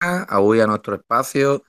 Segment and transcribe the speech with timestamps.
[0.00, 1.64] a hoy a nuestro espacio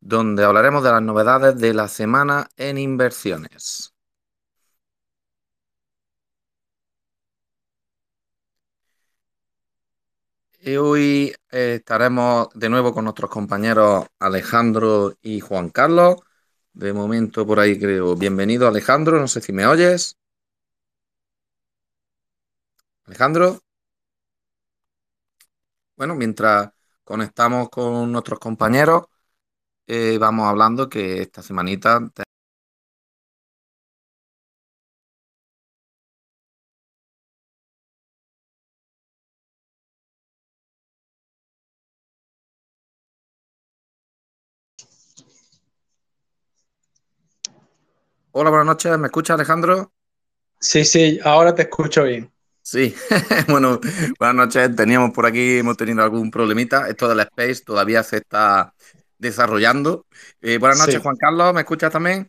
[0.00, 3.94] donde hablaremos de las novedades de la semana en inversiones.
[10.78, 16.16] Hoy eh, estaremos de nuevo con nuestros compañeros Alejandro y Juan Carlos.
[16.72, 18.16] De momento por ahí creo.
[18.16, 20.18] Bienvenido Alejandro, no sé si me oyes.
[23.06, 23.58] Alejandro.
[25.96, 26.70] Bueno, mientras
[27.06, 29.04] conectamos con nuestros compañeros,
[29.86, 32.00] eh, vamos hablando que esta semanita
[48.30, 48.96] Hola, buenas noches.
[48.98, 49.92] ¿Me escucha Alejandro?
[50.60, 52.32] Sí, sí, ahora te escucho bien.
[52.68, 52.92] Sí,
[53.48, 53.78] bueno,
[54.18, 54.74] buenas noches.
[54.74, 56.88] Teníamos por aquí, hemos tenido algún problemita.
[56.88, 58.74] Esto del Space todavía se está
[59.18, 60.04] desarrollando.
[60.40, 61.00] Eh, buenas noches, Sí.
[61.00, 61.54] Juan Carlos.
[61.54, 62.28] ¿Me escuchas también?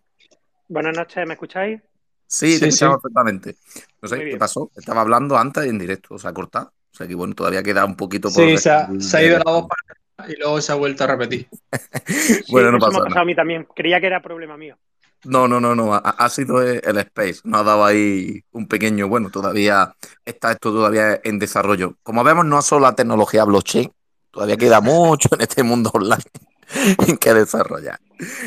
[0.68, 1.82] Buenas noches, ¿me escucháis?
[2.28, 3.02] Sí, te Sí, escuchamos sí.
[3.02, 3.56] perfectamente.
[4.00, 4.38] No sé, Muy ¿qué bien.
[4.38, 4.70] pasó?
[4.76, 6.72] Estaba hablando antes y en directo, o sea, cortado.
[6.94, 9.20] O sea que bueno, todavía queda un poquito por Sí, se ha, descubrir se ha
[9.22, 9.82] de- ido la voz para
[10.22, 11.48] atrás y luego se ha vuelto a repetir.
[12.06, 13.10] Sí, Bueno, no eso pasa me ha nada.
[13.10, 13.68] pasado a mí también.
[13.76, 14.78] Creía que era problema mío.
[15.24, 15.94] No, no, no, no.
[15.94, 17.42] Ha, ha sido el el Space.
[17.44, 21.96] Nos ha dado ahí un pequeño, bueno, todavía está esto todavía en desarrollo.
[22.04, 23.92] Como vemos, no solo la tecnología blockchain,
[24.32, 26.24] todavía queda mucho en este mundo online
[27.08, 28.00] en que desarrollar.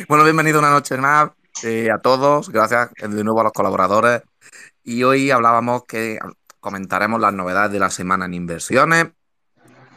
[0.09, 1.31] Bueno, bienvenido una noche más
[1.63, 2.49] eh, a todos.
[2.49, 4.23] Gracias eh, de nuevo a los colaboradores.
[4.83, 6.19] Y hoy hablábamos que
[6.61, 9.09] comentaremos las novedades de la semana en inversiones.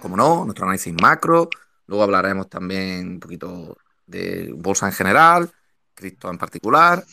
[0.02, 1.50] Como no, nuestro análisis macro.
[1.88, 5.52] Luego hablaremos también un poquito de bolsa en general,
[6.04, 7.04] cripto en particular.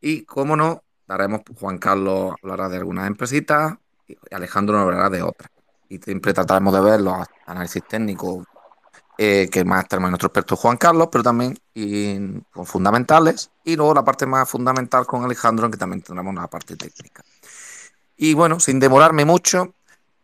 [0.00, 3.74] Y como no, daremos, Juan Carlos hablará de algunas empresitas
[4.08, 5.50] y Alejandro nos hablará de otras.
[5.88, 7.14] Y siempre trataremos de ver los
[7.46, 8.46] análisis técnicos
[9.18, 11.58] eh, que más tenemos nuestro experto Juan Carlos, pero también
[12.50, 13.50] con fundamentales.
[13.64, 17.22] Y luego la parte más fundamental con Alejandro, en que también tendremos una parte técnica.
[18.16, 19.74] Y bueno, sin demorarme mucho,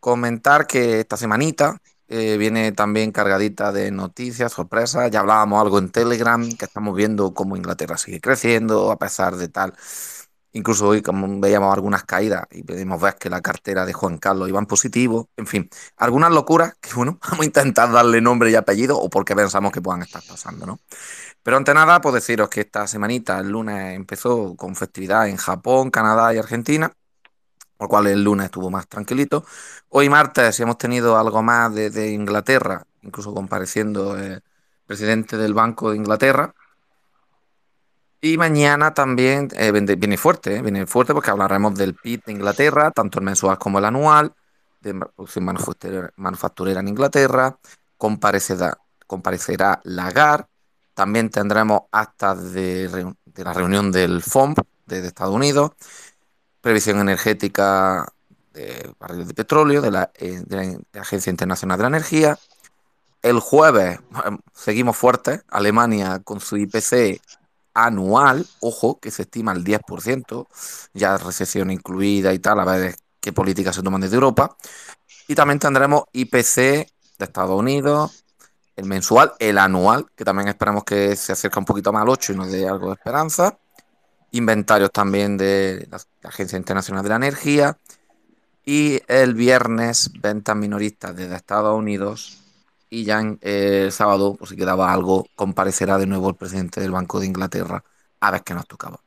[0.00, 1.78] comentar que esta semanita
[2.09, 5.11] eh, viene también cargadita de noticias, sorpresas.
[5.11, 9.49] Ya hablábamos algo en Telegram, que estamos viendo cómo Inglaterra sigue creciendo a pesar de
[9.49, 9.75] tal.
[10.53, 14.49] Incluso hoy, como veíamos algunas caídas y podemos ver que la cartera de Juan Carlos
[14.49, 15.28] iba en positivo.
[15.37, 19.37] En fin, algunas locuras que, bueno, vamos a intentar darle nombre y apellido o porque
[19.37, 20.81] pensamos que puedan estar pasando, ¿no?
[21.43, 25.91] Pero ante nada, pues deciros que esta semanita, el lunes, empezó con festividad en Japón,
[25.91, 26.93] Canadá y Argentina
[27.76, 29.44] por lo cual el lunes estuvo más tranquilito.
[29.91, 34.42] Hoy martes hemos tenido algo más de, de Inglaterra, incluso compareciendo el
[34.87, 36.54] presidente del Banco de Inglaterra.
[38.20, 42.91] Y mañana también eh, viene fuerte, eh, viene fuerte porque hablaremos del PIB de Inglaterra,
[42.91, 44.34] tanto el mensual como el anual,
[44.81, 47.59] de producción manufacturera, manufacturera en Inglaterra,
[47.97, 50.47] comparecerá, comparecerá Lagarde,
[50.94, 55.72] también tendremos actas de, la reunión del FOMC de, de Estados Unidos,
[56.66, 58.12] previsión energética
[58.53, 62.37] de barriles de petróleo de la, eh, de la Agencia Internacional de la Energía.
[63.22, 64.00] El jueves
[64.53, 67.21] seguimos fuertes, Alemania con su IPC
[67.72, 70.49] anual, ojo, que se estima el 10%,
[70.93, 74.56] ya recesión incluida y tal, a ver qué políticas se toman desde Europa.
[75.28, 76.88] Y también tendremos IPC de
[77.21, 78.25] Estados Unidos,
[78.75, 82.33] el mensual, el anual, que también esperamos que se acerque un poquito más al 8
[82.33, 83.56] y nos dé algo de esperanza.
[84.32, 87.78] Inventarios también de la Agencia Internacional de la Energía.
[88.64, 92.38] Y el viernes, ventas minoristas desde Estados Unidos.
[92.91, 96.81] Y ya en, eh, el sábado, por si quedaba algo, comparecerá de nuevo el presidente
[96.81, 97.84] del Banco de Inglaterra
[98.20, 99.00] a ver qué nos tocaba.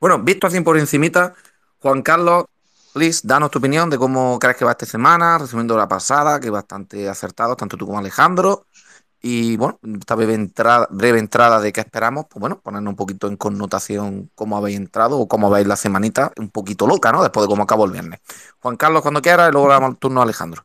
[0.00, 1.34] Bueno, visto así por encimita,
[1.80, 2.46] Juan Carlos,
[2.92, 6.50] please, danos tu opinión de cómo crees que va esta semana, resumiendo la pasada, que
[6.50, 8.66] bastante acertado, tanto tú como Alejandro.
[9.26, 13.26] Y bueno, esta breve entrada, breve entrada de qué esperamos, pues bueno, ponernos un poquito
[13.26, 17.22] en connotación cómo habéis entrado o cómo veis la semanita, un poquito loca, ¿no?
[17.22, 18.20] Después de cómo acabó el viernes.
[18.60, 20.62] Juan Carlos, cuando quieras, y luego damos el turno a Alejandro.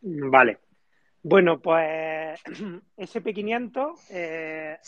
[0.00, 0.60] Vale.
[1.22, 2.40] Bueno, pues
[2.96, 4.78] SP500, eh,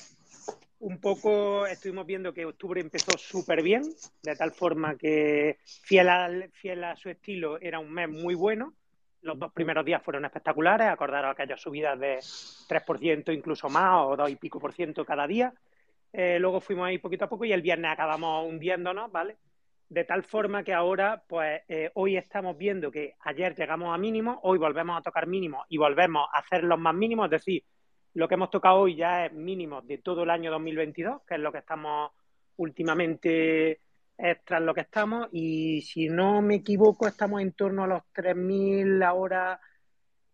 [0.78, 3.82] un poco estuvimos viendo que octubre empezó súper bien,
[4.22, 8.74] de tal forma que fiel, al- fiel a su estilo era un mes muy bueno.
[9.22, 14.30] Los dos primeros días fueron espectaculares, acordaros aquellas subidas de 3%, incluso más, o 2
[14.30, 15.52] y pico por ciento cada día.
[16.12, 19.36] Eh, luego fuimos ahí poquito a poco y el viernes acabamos hundiéndonos, ¿vale?
[19.88, 24.38] De tal forma que ahora, pues eh, hoy estamos viendo que ayer llegamos a mínimos,
[24.42, 27.64] hoy volvemos a tocar mínimos y volvemos a hacer los más mínimos, es decir,
[28.14, 31.40] lo que hemos tocado hoy ya es mínimos de todo el año 2022, que es
[31.40, 32.10] lo que estamos
[32.56, 33.80] últimamente
[34.22, 38.02] es tras lo que estamos y si no me equivoco estamos en torno a los
[38.14, 39.60] 3.000 ahora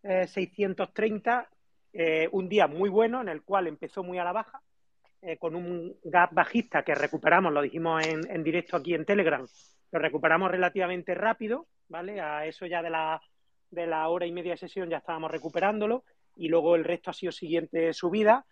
[0.02, 1.48] eh, 630
[1.92, 4.60] eh, un día muy bueno en el cual empezó muy a la baja,
[5.22, 9.46] eh, con un gap bajista que recuperamos, lo dijimos en, en, directo aquí en Telegram,
[9.92, 12.20] lo recuperamos relativamente rápido, ¿vale?
[12.20, 13.22] A eso ya de la,
[13.70, 16.04] de la hora y media de sesión ya estábamos recuperándolo
[16.36, 18.44] y luego el resto ha sido siguiente subida,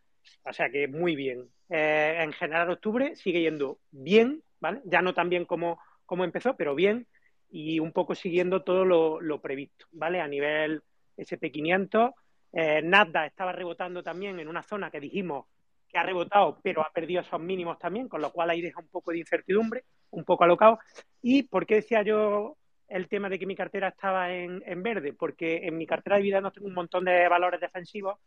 [0.43, 1.51] o sea que muy bien.
[1.69, 4.43] Eh, en general octubre sigue yendo bien,
[4.85, 7.07] Ya no tan bien como, como empezó, pero bien
[7.51, 10.21] y un poco siguiendo todo lo, lo previsto, ¿vale?
[10.21, 10.83] A nivel
[11.17, 12.13] SP500,
[12.53, 12.83] eh,
[13.27, 15.47] estaba rebotando también en una zona que dijimos
[15.89, 18.89] que ha rebotado, pero ha perdido esos mínimos también, con lo cual ahí deja un
[18.89, 20.81] poco de incertidumbre, un poco alocado.
[21.23, 22.57] ¿Y por qué decía yo
[22.89, 25.13] el tema de que mi cartera estaba en, en verde?
[25.13, 28.19] Porque en mi cartera de vida no tengo un montón de valores defensivos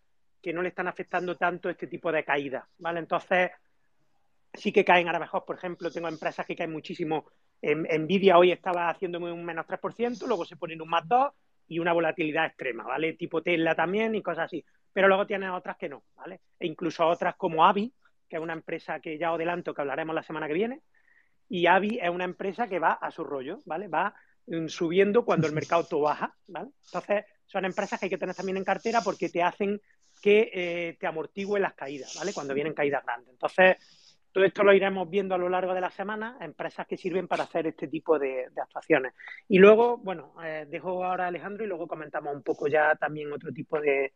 [0.41, 2.99] que no le están afectando tanto este tipo de caídas, ¿vale?
[2.99, 3.51] Entonces,
[4.53, 5.45] sí que caen ahora mejor.
[5.45, 7.25] Por ejemplo, tengo empresas que caen muchísimo.
[7.61, 11.33] En, Nvidia hoy estaba haciéndome un menos 3%, luego se ponen un más 2%
[11.69, 13.13] y una volatilidad extrema, ¿vale?
[13.13, 14.63] Tipo Tesla también y cosas así.
[14.93, 16.41] Pero luego tienes otras que no, ¿vale?
[16.59, 17.93] E incluso otras como Avi,
[18.27, 20.81] que es una empresa que ya adelanto que hablaremos la semana que viene.
[21.49, 23.87] Y Avi es una empresa que va a su rollo, ¿vale?
[23.87, 24.13] Va
[24.47, 26.69] mm, subiendo cuando el mercado todo baja, ¿vale?
[26.85, 29.81] Entonces, son empresas que hay que tener también en cartera porque te hacen
[30.21, 32.33] que eh, te amortigüen las caídas, ¿vale?
[32.33, 33.29] Cuando vienen caídas grandes.
[33.29, 33.77] Entonces,
[34.37, 37.45] todo esto lo iremos viendo a lo largo de la semana, empresas que sirven para
[37.45, 39.15] hacer este tipo de, actuaciones.
[39.47, 43.33] Y luego, bueno, eh, dejo ahora a Alejandro y luego comentamos un poco ya también
[43.33, 44.13] otro tipo de,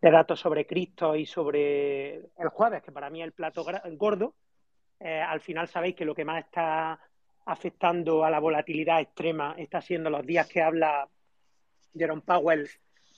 [0.00, 4.34] de datos sobre Cristo y sobre el jueves, que para mí es el plato gordo.
[4.98, 6.98] Eh, al final sabéis que lo que más está
[7.46, 11.08] afectando a la volatilidad extrema está siendo los días que habla
[11.96, 12.68] Jerome Powell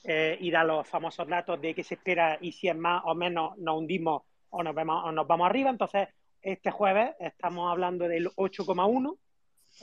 [0.03, 3.15] eh, y da los famosos datos de qué se espera y si es más o
[3.15, 5.71] menos nos hundimos o nos, vemos, o nos vamos arriba.
[5.71, 6.09] Entonces,
[6.41, 9.17] este jueves estamos hablando del 8,1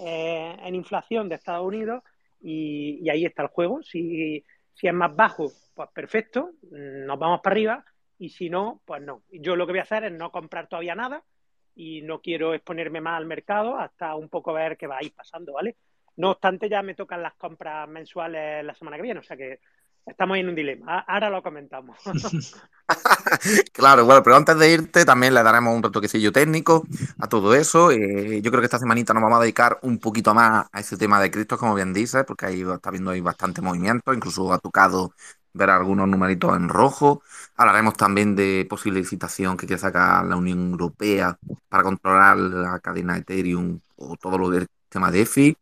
[0.01, 2.03] eh, en inflación de Estados Unidos
[2.41, 3.83] y, ahí está el juego.
[3.83, 7.85] Si, si es más bajo, pues perfecto, nos vamos para arriba
[8.19, 9.23] y si no, pues no.
[9.31, 11.25] Yo lo que voy a hacer es no comprar todavía nada
[11.75, 15.13] y no quiero exponerme más al mercado hasta un poco ver qué va a ir
[15.15, 15.77] pasando, ¿vale?
[16.17, 19.59] No obstante, ya me tocan las compras mensuales la semana que viene, o sea que
[20.07, 21.01] Estamos en un dilema.
[21.01, 21.97] Ahora lo comentamos.
[23.73, 26.85] claro, bueno, pero antes de irte también le daremos un retoquecillo técnico
[27.19, 27.91] a todo eso.
[27.91, 30.97] Eh, yo creo que esta semanita nos vamos a dedicar un poquito más a ese
[30.97, 34.59] tema de criptos, como bien dices, porque ahí está viendo ahí bastante movimiento, incluso ha
[34.59, 35.15] tocado
[35.55, 37.23] ver algunos numeritos en rojo.
[37.57, 43.17] Hablaremos también de posible licitación que quiere sacar la Unión Europea para controlar la cadena
[43.17, 45.57] Ethereum o todo lo del tema de EFI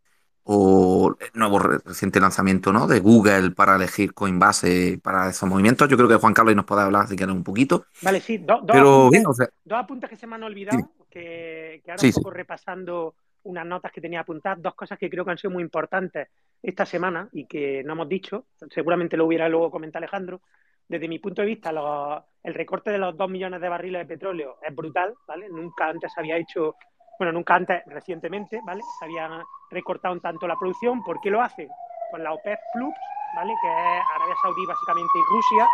[0.44, 2.86] o el nuevo reciente lanzamiento ¿no?
[2.86, 5.88] de Google para elegir Coinbase para esos movimientos.
[5.88, 7.86] Yo creo que Juan Carlos nos puede hablar si quiere un poquito.
[8.02, 10.78] Vale, sí, do, dos, Pero, apuntes, o sea, dos apuntes que se me han olvidado,
[10.78, 11.04] sí.
[11.10, 12.36] que, que, ahora sí, un poco sí.
[12.36, 16.28] repasando unas notas que tenía apuntadas, dos cosas que creo que han sido muy importantes
[16.62, 20.42] esta semana y que no hemos dicho, seguramente lo hubiera luego comentado Alejandro.
[20.88, 24.14] Desde mi punto de vista, los, el recorte de los dos millones de barriles de
[24.14, 25.48] petróleo es brutal, ¿vale?
[25.48, 26.74] Nunca antes había hecho
[27.18, 28.82] bueno, nunca antes, recientemente, ¿vale?
[28.98, 31.02] Se había recortado un tanto la producción.
[31.02, 31.68] ¿Por qué lo hacen?
[32.10, 32.94] Con la OPEP Plus,
[33.34, 33.54] ¿vale?
[33.60, 35.68] Que es Arabia Saudí básicamente y Rusia,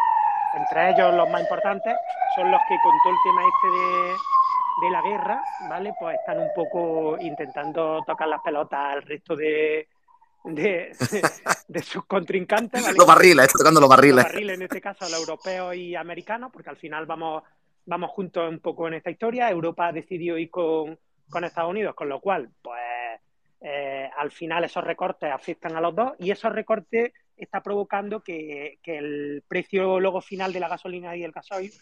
[0.54, 1.94] entre ellos los más importantes,
[2.34, 4.16] son los que con todo el tema este de,
[4.82, 5.94] de la guerra, ¿vale?
[5.98, 9.88] Pues están un poco intentando tocar las pelotas al resto de,
[10.44, 11.22] de, de,
[11.68, 12.82] de, sus contrincantes.
[12.82, 12.96] ¿vale?
[12.96, 14.16] Los barriles, está tocando los barriles.
[14.16, 17.42] Los barriles, en este caso, los europeos y americanos, porque al final vamos,
[17.86, 19.50] vamos juntos un poco en esta historia.
[19.50, 22.80] Europa ha decidido ir con, con Estados Unidos, con lo cual, pues
[23.60, 28.78] eh, al final esos recortes afectan a los dos y esos recortes está provocando que,
[28.84, 31.72] el precio luego final de la gasolina y el gasoil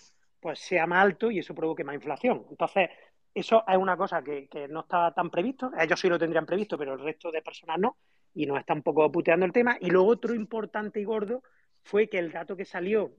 [0.40, 2.46] pues sea más alto y eso provoque más inflación.
[2.50, 2.90] Entonces,
[3.34, 6.78] eso es una cosa que, que no estaba tan previsto, ellos sí lo tendrían previsto,
[6.78, 7.96] pero el resto de personas no,
[8.34, 9.76] y nos está un poco puteando el tema.
[9.80, 11.42] Y luego otro importante y gordo
[11.82, 13.12] fue que el dato que salió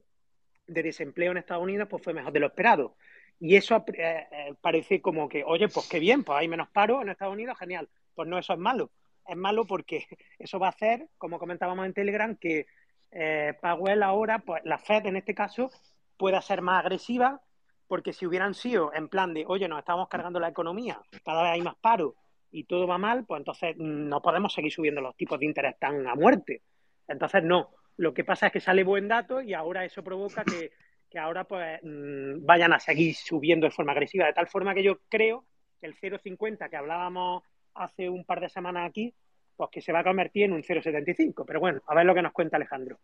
[0.66, 2.96] de desempleo en Estados Unidos pues fue mejor de lo esperado.
[3.40, 7.02] Y eso eh, eh, parece como que, oye, pues qué bien, pues hay menos paro
[7.02, 7.88] en Estados Unidos, genial.
[8.14, 8.90] Pues no, eso es malo.
[9.26, 10.06] Es malo porque
[10.38, 12.66] eso va a hacer, como comentábamos en Telegram, que
[13.12, 15.70] eh, Powell ahora, pues la Fed en este caso,
[16.16, 17.40] pueda ser más agresiva,
[17.86, 21.52] porque si hubieran sido en plan de, oye, nos estamos cargando la economía, cada vez
[21.52, 22.16] hay más paro
[22.50, 26.06] y todo va mal, pues entonces no podemos seguir subiendo los tipos de interés tan
[26.06, 26.62] a muerte.
[27.06, 27.70] Entonces, no.
[27.96, 30.70] Lo que pasa es que sale buen dato y ahora eso provoca que
[31.10, 34.82] que ahora pues mmm, vayan a seguir subiendo de forma agresiva, de tal forma que
[34.82, 35.44] yo creo
[35.80, 37.42] que el 0,50 que hablábamos
[37.74, 39.14] hace un par de semanas aquí,
[39.56, 41.44] pues que se va a convertir en un 0,75.
[41.46, 42.98] Pero bueno, a ver lo que nos cuenta Alejandro.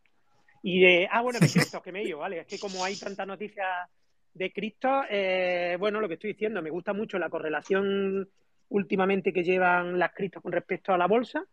[0.63, 2.41] Y de, ah, bueno, de Cristo, que me he ido, ¿vale?
[2.41, 3.69] Es que como hay tantas noticias
[4.33, 8.29] de Cristo, eh, bueno, lo que estoy diciendo, me gusta mucho la correlación
[8.69, 11.45] últimamente que llevan las criptos con respecto a la bolsa.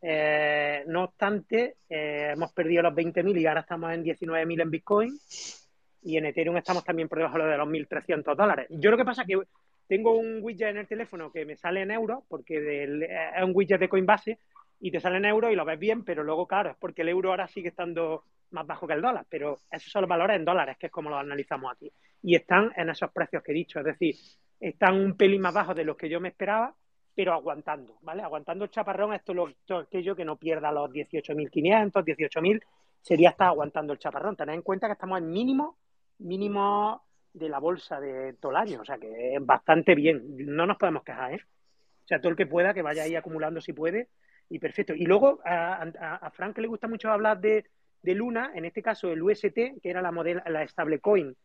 [0.00, 5.18] Eh, no obstante, eh, hemos perdido los 20.000 y ahora estamos en 19.000 en Bitcoin.
[6.02, 8.66] Y en Ethereum estamos también por debajo de los 1.300 dólares.
[8.70, 9.40] Yo lo que pasa es que
[9.86, 13.80] tengo un widget en el teléfono que me sale en euros, porque es un widget
[13.80, 14.38] de Coinbase
[14.80, 17.08] y te sale en euros y lo ves bien, pero luego, claro, es porque el
[17.08, 20.44] euro ahora sigue estando más bajo que el dólar, pero esos son los valores en
[20.44, 21.90] dólares, que es como los analizamos aquí.
[22.22, 24.14] Y están en esos precios que he dicho, es decir,
[24.60, 26.74] están un pelín más bajos de los que yo me esperaba,
[27.14, 28.22] pero aguantando, ¿vale?
[28.22, 29.36] Aguantando el chaparrón, esto es
[29.68, 32.62] lo, aquello que no pierda los 18.500, 18.000,
[33.00, 34.36] sería estar aguantando el chaparrón.
[34.36, 35.76] Tened en cuenta que estamos en mínimo,
[36.18, 41.04] mínimo de la bolsa de todo o sea que es bastante bien, no nos podemos
[41.04, 41.40] quejar, ¿eh?
[42.04, 44.08] O sea, todo el que pueda, que vaya ahí acumulando si puede,
[44.48, 44.94] y perfecto.
[44.94, 47.66] Y luego a, a, Frank le gusta mucho hablar de,
[48.02, 51.36] de, Luna, en este caso el UST, que era la modelo, la stablecoin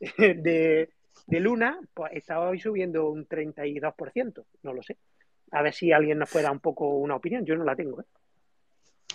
[0.18, 0.90] de,
[1.26, 4.98] de Luna, pues está hoy subiendo un 32%, no lo sé.
[5.52, 8.00] A ver si alguien nos puede dar un poco una opinión, yo no la tengo.
[8.00, 8.04] ¿eh?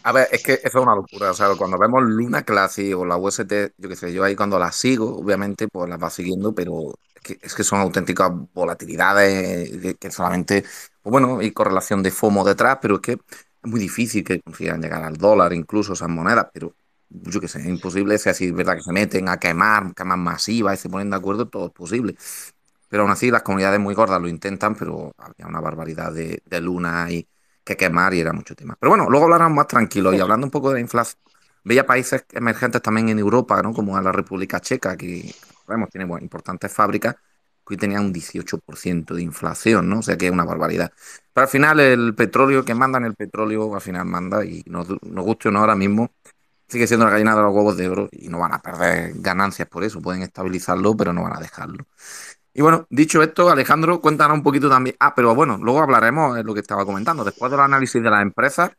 [0.01, 1.31] A ver, es que eso es una locura.
[1.31, 4.59] O sea, cuando vemos Luna Classic o la UST, yo qué sé, yo ahí cuando
[4.59, 9.95] las sigo, obviamente, pues las va siguiendo, pero es que, es que son auténticas volatilidades
[9.97, 10.63] que, solamente,
[11.01, 13.19] pues bueno, hay correlación de FOMO detrás, pero es que es
[13.63, 16.75] muy difícil que consigan llegar al dólar, incluso esas monedas, pero
[17.09, 20.17] yo qué sé, es imposible, si así es verdad que se meten a quemar, quemar
[20.17, 22.15] masivas y se ponen de acuerdo, todo es posible.
[22.89, 26.61] Pero aún así, las comunidades muy gordas lo intentan, pero había una barbaridad de, de
[26.61, 27.27] luna y
[27.63, 28.75] que quemar y era mucho tema.
[28.79, 31.19] Pero bueno, luego hablarán más tranquilos y hablando un poco de la inflación.
[31.63, 33.73] Veía países emergentes también en Europa, ¿no?
[33.73, 35.33] como la República Checa, que
[35.67, 39.99] vemos, tiene importantes fábricas, que hoy tenían un 18% de inflación, ¿no?
[39.99, 40.91] O sea que es una barbaridad.
[41.33, 45.25] Pero al final el petróleo que mandan, el petróleo al final manda y nos, nos
[45.25, 46.11] guste o no ahora mismo,
[46.67, 49.67] sigue siendo la gallina de los huevos de oro y no van a perder ganancias
[49.69, 51.85] por eso, pueden estabilizarlo, pero no van a dejarlo.
[52.53, 54.95] Y bueno, dicho esto, Alejandro, cuéntanos un poquito también.
[54.99, 57.23] Ah, pero bueno, luego hablaremos de lo que estaba comentando.
[57.23, 58.71] Después del análisis de las empresas,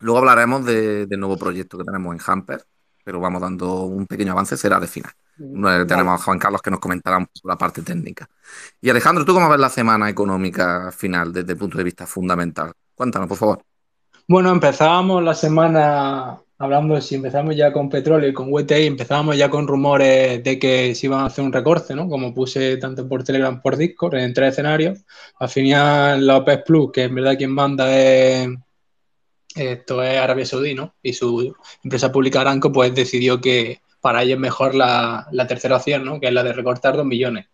[0.00, 2.64] luego hablaremos del nuevo proyecto que tenemos en Hamper,
[3.02, 5.12] pero vamos dando un pequeño avance, será de final.
[5.88, 8.28] Tenemos a Juan Carlos que nos comentará un poco la parte técnica.
[8.80, 12.72] Y Alejandro, ¿tú cómo ves la semana económica final desde el punto de vista fundamental?
[12.94, 13.64] Cuéntanos, por favor.
[14.28, 19.50] Bueno, empezábamos la semana hablando, si empezamos ya con petróleo y con WTI, empezábamos ya
[19.50, 22.08] con rumores de que se iban a hacer un recorte, ¿no?
[22.08, 25.00] Como puse tanto por Telegram por Discord, en tres escenarios.
[25.38, 28.48] Al final, la OPEC Plus, que en verdad quien manda es,
[29.56, 30.94] esto es Arabia Saudí, ¿no?
[31.02, 35.76] Y su empresa pública Aranco, pues decidió que para ella es mejor la, la tercera
[35.76, 36.20] opción, ¿no?
[36.20, 37.46] Que es la de recortar dos millones.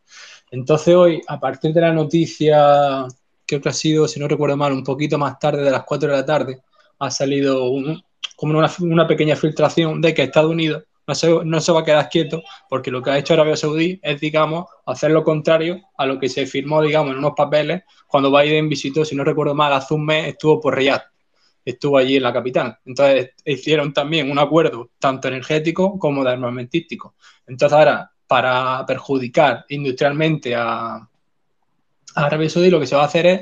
[0.51, 3.07] Entonces hoy, a partir de la noticia,
[3.47, 6.11] creo que ha sido, si no recuerdo mal, un poquito más tarde de las 4
[6.11, 6.61] de la tarde,
[6.99, 8.03] ha salido un,
[8.39, 12.09] como una, pequeña filtración de que Estados Unidos no se, no se, va a quedar
[12.09, 16.21] quieto porque lo que ha hecho Arabia Saudí es, digamos, hacer lo contrario a lo
[16.21, 19.93] que se firmó, digamos, en unos papeles cuando Biden visitó, si no recuerdo mal, hace
[19.93, 21.03] un mes estuvo por Riyadh,
[21.65, 22.79] estuvo allí en la capital.
[22.85, 27.17] Entonces hicieron también un acuerdo tanto energético como de armamentístico.
[27.45, 31.09] Entonces ahora, para perjudicar industrialmente a
[32.15, 33.41] Arabia Saudí, lo que se va a hacer es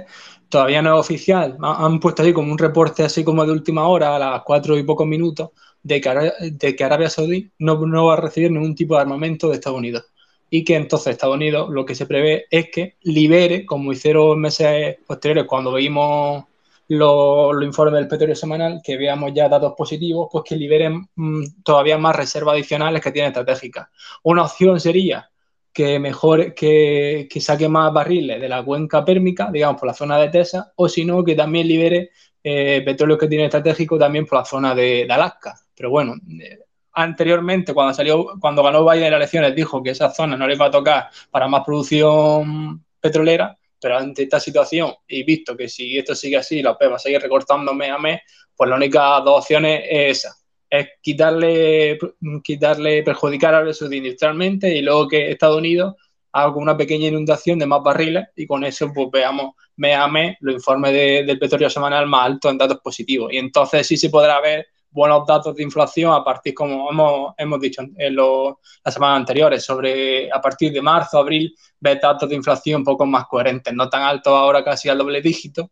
[0.48, 4.16] todavía no es oficial, han puesto ahí como un reporte así como de última hora,
[4.16, 5.50] a las cuatro y pocos minutos,
[5.82, 10.04] de que, Arabia Saudí no, va a recibir ningún tipo de armamento de Estados Unidos.
[10.50, 14.96] Y que entonces Estados Unidos lo que se prevé es que libere, como hicieron meses
[15.06, 16.44] posteriores cuando vimos
[16.88, 21.98] los, informes del petróleo semanal, que veamos ya datos positivos, pues que liberen mm, todavía
[21.98, 23.88] más reservas adicionales que tienen estratégicas.
[24.22, 25.30] Una opción sería
[25.76, 30.16] que mejor que, que, saque más barriles de la cuenca pérmica, digamos, por la zona
[30.16, 34.38] de Texas, o si no, que también libere eh, petróleo que tiene estratégico también por
[34.38, 35.54] la zona de, Alaska.
[35.76, 36.60] Pero bueno, eh,
[36.94, 40.64] anteriormente, cuando salió, cuando ganó Biden las elecciones, dijo que esa zona no le iba
[40.64, 46.14] a tocar para más producción petrolera, pero ante esta situación y visto que si esto
[46.14, 48.22] sigue así, la OPEP va a seguir recortando mes a mes,
[48.56, 50.45] pues la única dos opciones es esa
[50.78, 51.98] es quitarle,
[52.42, 55.94] quitarle, perjudicar a Arabia industrialmente y luego que Estados Unidos
[56.32, 60.36] haga una pequeña inundación de más barriles y con eso pues veamos mes a mes
[60.40, 63.32] los informes del petróleo semanal más altos en datos positivos.
[63.32, 67.60] Y entonces sí se podrá ver buenos datos de inflación a partir, como hemos, hemos
[67.60, 72.80] dicho en las semanas anteriores, sobre a partir de marzo, abril, ver datos de inflación
[72.80, 75.70] un poco más coherentes, no tan altos ahora casi al doble dígito,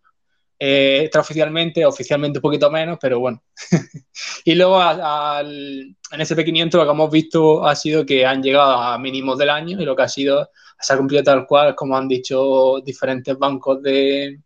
[0.66, 3.42] eh, extraoficialmente, oficialmente un poquito menos, pero bueno.
[4.46, 8.98] y luego en ese P500 lo que hemos visto ha sido que han llegado a
[8.98, 10.48] mínimos del año y lo que ha sido,
[10.80, 14.40] se ha cumplido tal cual, como han dicho diferentes bancos de,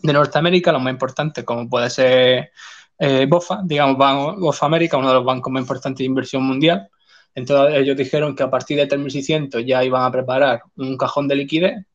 [0.00, 2.52] de Norteamérica, los más importantes, como puede ser
[2.96, 3.96] eh, BOFA, digamos,
[4.38, 6.88] BOFA América, uno de los bancos más importantes de inversión mundial.
[7.34, 11.34] Entonces ellos dijeron que a partir de 3.600 ya iban a preparar un cajón de
[11.34, 11.86] liquidez.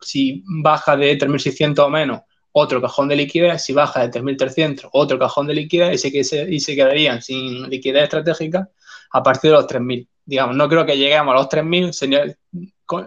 [0.00, 2.20] Si baja de 3.600 o menos,
[2.56, 6.60] otro cajón de liquidez, si baja de 3.300, otro cajón de liquidez y se, y
[6.60, 8.68] se quedarían sin liquidez estratégica
[9.10, 10.06] a partir de los 3.000.
[10.24, 12.36] Digamos, no creo que lleguemos a los 3.000,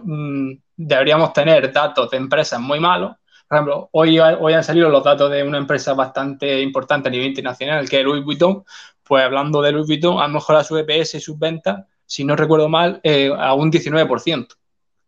[0.02, 3.16] mm, deberíamos tener datos de empresas muy malos.
[3.48, 7.28] Por ejemplo, hoy, hoy han salido los datos de una empresa bastante importante a nivel
[7.28, 8.64] internacional, que es Louis Vuitton.
[9.02, 12.36] Pues hablando de Louis Vuitton, a lo mejor su EPS y sus ventas, si no
[12.36, 14.48] recuerdo mal, eh, a un 19%.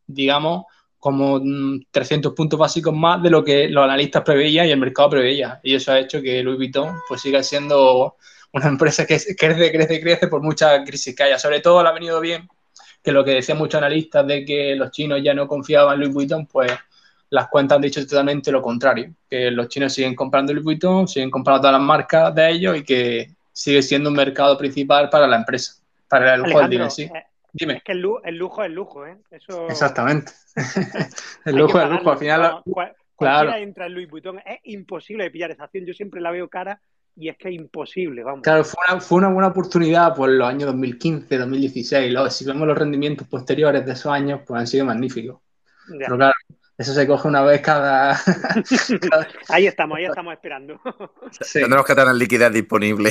[0.06, 0.64] Digamos,
[1.00, 1.40] como
[1.90, 5.58] 300 puntos básicos más de lo que los analistas preveían y el mercado preveía.
[5.62, 8.16] Y eso ha hecho que Louis Vuitton pues siga siendo
[8.52, 11.38] una empresa que crece, crece, crece por mucha crisis que haya.
[11.38, 12.46] Sobre todo le ha venido bien
[13.02, 16.14] que lo que decían muchos analistas de que los chinos ya no confiaban en Louis
[16.14, 16.70] Vuitton, pues
[17.30, 21.30] las cuentas han dicho totalmente lo contrario, que los chinos siguen comprando Louis Vuitton, siguen
[21.30, 25.36] comprando todas las marcas de ellos y que sigue siendo un mercado principal para la
[25.36, 27.04] empresa, para el holding sí.
[27.04, 27.74] Eh, Dime.
[27.78, 29.16] Es que el, lujo es lujo, ¿eh?
[29.68, 30.32] Exactamente.
[31.44, 32.10] el lujo es lujo.
[32.10, 32.62] Al final,
[33.16, 33.54] claro.
[33.54, 34.38] entra en Louis Vuitton.
[34.38, 35.84] Es imposible de pillar esa acción.
[35.86, 36.80] Yo siempre la veo cara
[37.16, 38.42] y es que es imposible, vamos.
[38.42, 42.14] Claro, fue una, fue una buena oportunidad por los años 2015, 2016.
[42.30, 45.40] si vemos los rendimientos posteriores de esos años, pues han sido magníficos.
[45.98, 46.34] Pero claro,
[46.78, 48.18] eso se coge una vez cada...
[49.48, 50.80] ahí estamos, ahí estamos esperando.
[51.52, 53.10] Tendremos que tener liquidez disponible.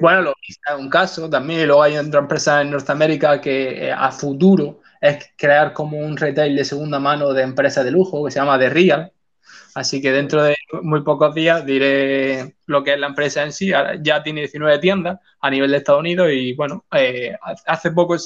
[0.00, 1.66] Bueno, lo es un caso también.
[1.66, 6.54] Luego hay otra empresa en Norteamérica que eh, a futuro es crear como un retail
[6.54, 9.12] de segunda mano de empresas de lujo que se llama The Real.
[9.74, 13.72] Así que dentro de muy pocos días diré lo que es la empresa en sí.
[14.00, 18.16] Ya tiene 19 tiendas a nivel de Estados Unidos y bueno, eh, hace poco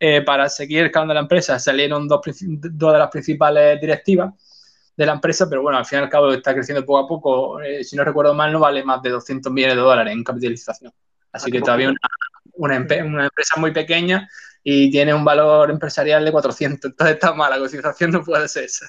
[0.00, 4.32] eh, para seguir escalando la empresa salieron dos, dos, de las principales directivas
[4.96, 7.60] de la empresa, pero bueno, al fin y al cabo está creciendo poco a poco.
[7.60, 10.92] Eh, si no recuerdo mal, no vale más de 200 millones de dólares en capitalización.
[11.32, 11.98] Así que todavía una,
[12.56, 14.28] una, una, empresa muy pequeña
[14.62, 16.90] y tiene un valor empresarial de 400.
[16.90, 18.86] Entonces está mal, la cotización no puede ser esa.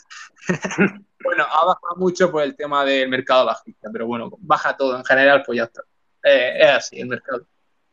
[1.23, 5.03] bueno, ha bajado mucho por el tema del mercado bajista, pero bueno, baja todo en
[5.03, 5.81] general, pues ya está.
[6.23, 7.45] Eh, es así el mercado.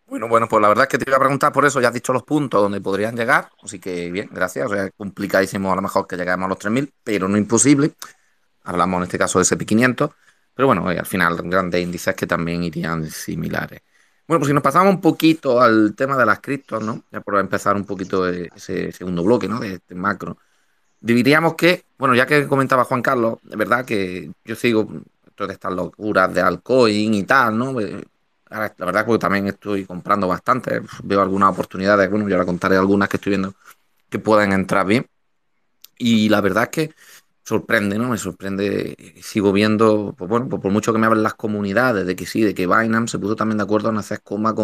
[0.07, 1.95] Bueno, bueno, pues la verdad es que te iba a preguntar por eso, ya has
[1.95, 4.71] dicho los puntos donde podrían llegar, así que bien, gracias.
[4.71, 7.93] O sea, complicadísimo a lo mejor que lleguemos a los 3.000, pero no imposible.
[8.65, 10.13] Hablamos en este caso de SP500,
[10.55, 13.81] pero bueno, al final grandes índices que también irían similares.
[14.33, 17.05] Bueno, pues si nos pasamos un poquito al tema de las criptos, ¿no?
[17.13, 19.61] Ya por empezar un poquito ese segundo bloque, ¿no?
[19.61, 20.39] De este macro.
[20.99, 24.89] Diríamos que, bueno, ya que comentaba Juan Carlos, de verdad que yo sigo
[25.35, 27.79] todas estas locuras de altcoin y tal, ¿no?
[27.79, 28.03] Eh,
[28.49, 33.11] la verdad que también estoy comprando bastante, veo algunas oportunidades, bueno, yo ahora contaré algunas
[33.11, 33.53] que estoy viendo
[34.09, 35.07] que pueden entrar bien.
[35.99, 36.95] Y la verdad es que
[37.45, 38.09] sorprende, ¿no?
[38.09, 42.17] Me sorprende, sigo viendo, pues bueno, pues por mucho que me hablen las comunidades de
[42.17, 44.55] que sí, de que Binance se puso también de acuerdo en hacer coma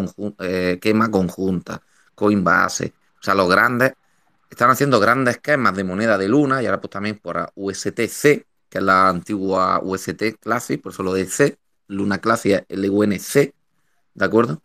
[0.40, 1.82] eh, quema conjunta,
[2.14, 3.92] Coinbase, o sea, los grandes
[4.50, 8.78] están haciendo grandes esquemas de moneda de luna y ahora pues también por USTC, que
[8.78, 13.54] es la antigua UST Classic, por eso lo de C, Luna Classic LUNC,
[14.14, 14.62] ¿de acuerdo?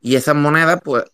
[0.00, 1.04] Y esas monedas, pues,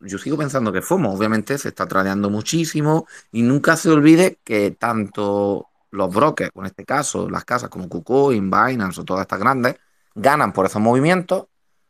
[0.00, 4.72] yo sigo pensando que FOMO, obviamente se está tradeando muchísimo y nunca se olvide que
[4.72, 9.76] tanto los brokers, en este caso las casas como KuCoin, Binance o todas estas grandes,
[10.14, 11.46] ganan por esos movimientos.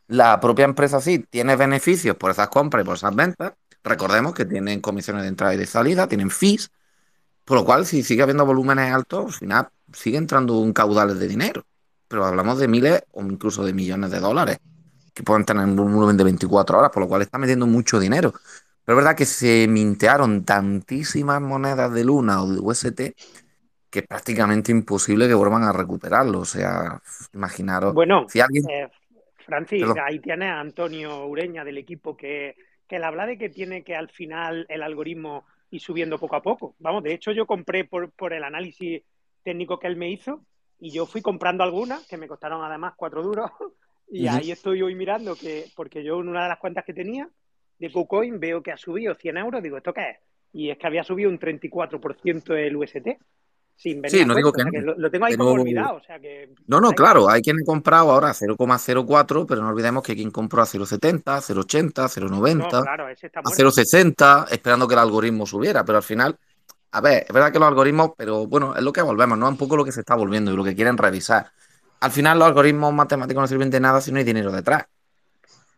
[0.08, 3.54] La propia empresa sí tiene beneficios por esas compras y por esas ventas.
[3.82, 6.70] Recordemos que tienen comisiones de entrada y de salida, tienen fees,
[7.44, 11.28] por lo cual si sigue habiendo volúmenes altos, al final sigue entrando un caudal de
[11.28, 11.64] dinero.
[12.08, 14.58] Pero hablamos de miles o incluso de millones de dólares
[15.16, 18.34] que pueden tener un volumen de 24 horas, por lo cual está metiendo mucho dinero.
[18.84, 23.00] Pero es verdad que se mintearon tantísimas monedas de Luna o de UST
[23.88, 26.40] que es prácticamente imposible que vuelvan a recuperarlo.
[26.40, 27.00] O sea,
[27.32, 27.94] imaginaros.
[27.94, 28.68] Bueno, si alguien...
[28.68, 28.90] Eh,
[29.38, 33.84] Francis, ahí tiene a Antonio Ureña del equipo que, que le habla de que tiene
[33.84, 36.74] que al final el algoritmo ir subiendo poco a poco.
[36.78, 39.02] Vamos, de hecho yo compré por, por el análisis
[39.42, 40.44] técnico que él me hizo
[40.78, 43.50] y yo fui comprando algunas que me costaron además cuatro duros
[44.08, 47.28] y ahí estoy hoy mirando que, porque yo en una de las cuentas que tenía
[47.78, 50.16] de KuCoin veo que ha subido 100 euros, digo, ¿esto qué es?
[50.52, 53.08] Y es que había subido un 34% el UST.
[53.78, 54.94] Sin sí, no digo que, no.
[54.96, 55.96] lo, tengo ahí como olvidado.
[55.96, 59.68] O sea que, no, no, claro, hay quien ha comprado ahora a 0,04, pero no
[59.68, 65.44] olvidemos que quien compró a 0,70, 0,80, 0,90, claro, a 0,60, esperando que el algoritmo
[65.44, 66.38] subiera, pero al final,
[66.92, 69.46] a ver, es verdad que los algoritmos, pero bueno, es lo que volvemos, ¿no?
[69.46, 71.52] Un poco lo que se está volviendo y lo que quieren revisar
[72.06, 74.86] al final los algoritmos matemáticos no sirven de nada si no hay dinero detrás.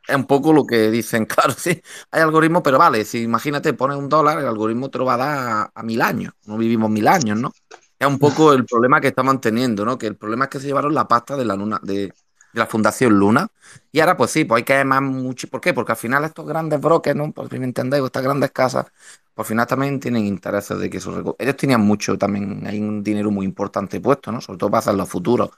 [0.07, 3.97] Es un poco lo que dicen, claro, sí, hay algoritmos, pero vale, si imagínate, pones
[3.97, 7.09] un dólar, el algoritmo te lo va a dar a, mil años, no vivimos mil
[7.09, 7.53] años, ¿no?
[7.99, 9.99] Es un poco el problema que estamos teniendo, ¿no?
[9.99, 12.13] Que el problema es que se llevaron la pasta de la luna, de,
[12.53, 13.49] la Fundación Luna,
[13.93, 15.49] y ahora pues sí, pues hay que más mucho.
[15.49, 15.75] ¿Por qué?
[15.75, 17.33] Porque al final estos grandes brokers, ¿no?
[17.33, 18.87] Por si me entendéis, estas grandes casas,
[19.35, 23.31] por final también tienen intereses de que eso Ellos tenían mucho también, hay un dinero
[23.31, 24.41] muy importante puesto, ¿no?
[24.41, 25.51] Sobre todo para hacer los futuros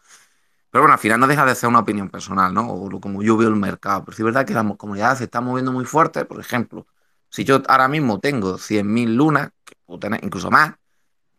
[0.70, 2.68] Pero bueno, al final no deja de ser una opinión personal, ¿no?
[2.70, 4.04] O como yo veo el mercado.
[4.04, 6.24] Pero sí es verdad que la comunidad se está moviendo muy fuerte.
[6.24, 6.86] Por ejemplo,
[7.28, 10.74] si yo ahora mismo tengo 100.000 lunas, que puedo tener incluso más,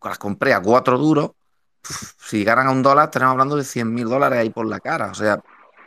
[0.02, 1.30] las compré a cuatro duros,
[1.82, 5.10] si ganan a un dólar, tenemos hablando de 100.000 dólares ahí por la cara.
[5.10, 5.42] O sea,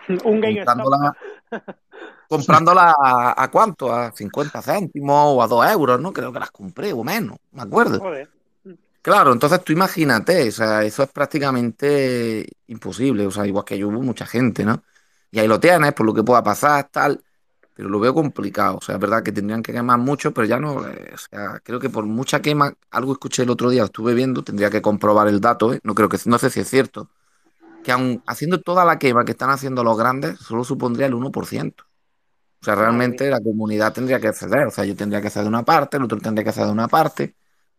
[0.23, 1.17] un comprándola,
[2.27, 6.11] comprándola a, a, cuánto, a 50 céntimos o a 2 euros, ¿no?
[6.11, 7.99] Creo que las compré o menos, me acuerdo.
[7.99, 8.34] Joder.
[9.05, 13.87] Claro, entonces tú imagínate, o sea, eso es prácticamente imposible, o sea, igual que yo
[13.89, 14.83] hubo mucha gente, ¿no?
[15.29, 17.23] Y ahí lo tienes, por lo que pueda pasar, tal,
[17.75, 20.59] pero lo veo complicado, o sea, es verdad que tendrían que quemar mucho, pero ya
[20.59, 24.15] no, eh, o sea, creo que por mucha quema, algo escuché el otro día, estuve
[24.15, 25.79] viendo, tendría que comprobar el dato, ¿eh?
[25.83, 27.11] No creo que, no sé si es cierto,
[27.83, 31.85] que aun haciendo toda la quema que están haciendo los grandes, solo supondría el 1%.
[32.61, 35.63] O sea, realmente la comunidad tendría que ceder, o sea, yo tendría que ceder una
[35.65, 37.35] parte, el otro tendría que ceder una parte,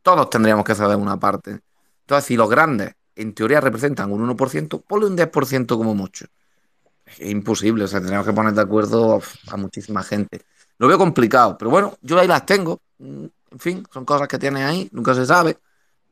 [0.07, 1.59] todos tendríamos que ceder una parte.
[2.03, 6.27] Entonces, si los grandes, en teoría, representan un 1%, ponle un 10% como mucho.
[7.05, 10.43] Es imposible, o sea, tenemos que poner de acuerdo a muchísima gente.
[10.79, 12.83] Lo veo complicado, pero bueno, yo ahí las tengo.
[13.01, 15.59] En fin, son cosas que tienes ahí, nunca se sabe,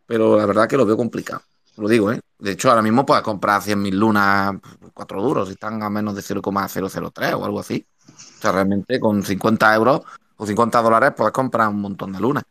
[0.07, 1.43] pero la verdad que lo veo complicado.
[1.77, 2.21] Lo digo, ¿eh?
[2.37, 4.57] De hecho, ahora mismo puedes comprar 100.000 lunas,
[4.93, 7.87] 4 duros, si están a menos de 0,003 o algo así.
[8.09, 10.01] O sea, realmente con 50 euros
[10.37, 12.43] o 50 dólares puedes comprar un montón de lunas.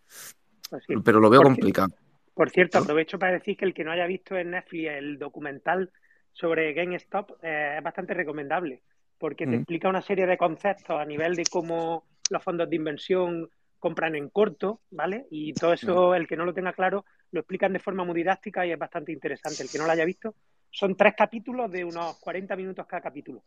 [0.81, 0.93] Sí.
[1.03, 1.89] Pero lo veo por complicado.
[2.33, 5.91] Por cierto, aprovecho para decir que el que no haya visto en Netflix el documental
[6.31, 8.81] sobre GameStop eh, es bastante recomendable,
[9.19, 9.59] porque te Mm.
[9.59, 14.29] explica una serie de conceptos a nivel de cómo los fondos de inversión compran en
[14.29, 15.27] corto, ¿vale?
[15.29, 18.65] Y todo eso, el que no lo tenga claro, lo explican de forma muy didáctica
[18.65, 19.61] y es bastante interesante.
[19.61, 20.33] El que no lo haya visto,
[20.71, 23.43] son tres capítulos de unos 40 minutos cada capítulo.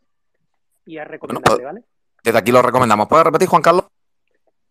[0.85, 1.83] Y es recomendable, ¿vale?
[2.23, 3.07] Desde aquí lo recomendamos.
[3.07, 3.85] ¿Puedes repetir, Juan Carlos?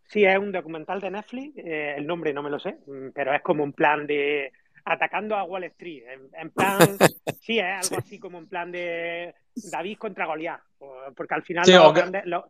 [0.09, 3.35] Sí, es un documental de Netflix, eh, el nombre no me lo sé, mm, pero
[3.35, 4.53] es como un plan de
[4.85, 6.79] atacando a Wall Street, en, en plan,
[7.41, 10.61] sí, es algo así como en plan de David contra Goliat,
[11.17, 12.45] porque al final Sí, los o que- grandes- los-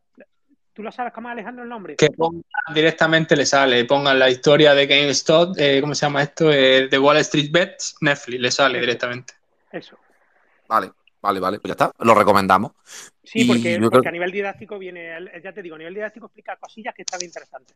[0.74, 1.96] ¿tú lo sabes cómo Alejandro el nombre?
[1.96, 2.42] Que pongan
[2.74, 6.52] directamente le sale, pongan la historia de GameStop, eh, ¿cómo se llama esto?
[6.52, 9.32] Eh, de Wall Street Bets, Netflix, le sale directamente.
[9.72, 9.96] Eso.
[10.68, 11.58] Vale, vale, vale.
[11.60, 11.92] Pues ya está.
[12.04, 12.72] Lo recomendamos.
[13.22, 15.10] Sí, Y porque, creo- a nivel didáctico viene,
[15.42, 17.74] ya te digo, a nivel didáctico explica cosillas que están interesantes.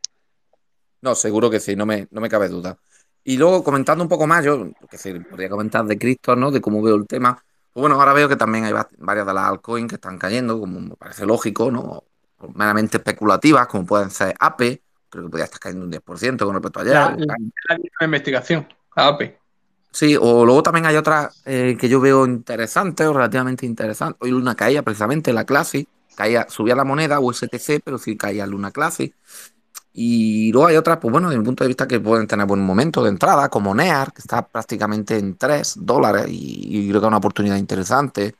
[1.01, 2.77] No, seguro que sí, no me, no me cabe duda.
[3.23, 6.51] Y luego comentando un poco más, yo que sí, podría comentar de Cristo, ¿no?
[6.51, 7.43] De cómo veo el tema.
[7.73, 10.59] Pues bueno, ahora veo que también hay va- varias de las altcoins que están cayendo,
[10.59, 12.03] como me parece lógico, ¿no?
[12.55, 16.79] Meramente especulativas, como pueden ser AP, creo que podría estar cayendo un 10% con respecto
[16.79, 16.93] a ayer.
[16.93, 17.35] La, la-
[17.69, 19.40] la misma investigación, APE.
[19.91, 24.17] Sí, o luego también hay otras eh, que yo veo interesantes o relativamente interesantes.
[24.21, 28.71] Hoy Luna caía precisamente la clase, caía, subía la moneda USTC, pero sí caía Luna
[28.71, 29.13] Classic.
[29.93, 32.61] Y luego hay otras, pues bueno, desde mi punto de vista que pueden tener buen
[32.61, 37.09] momento de entrada, como NEAR, que está prácticamente en 3 dólares y, creo que es
[37.09, 38.35] una oportunidad interesante.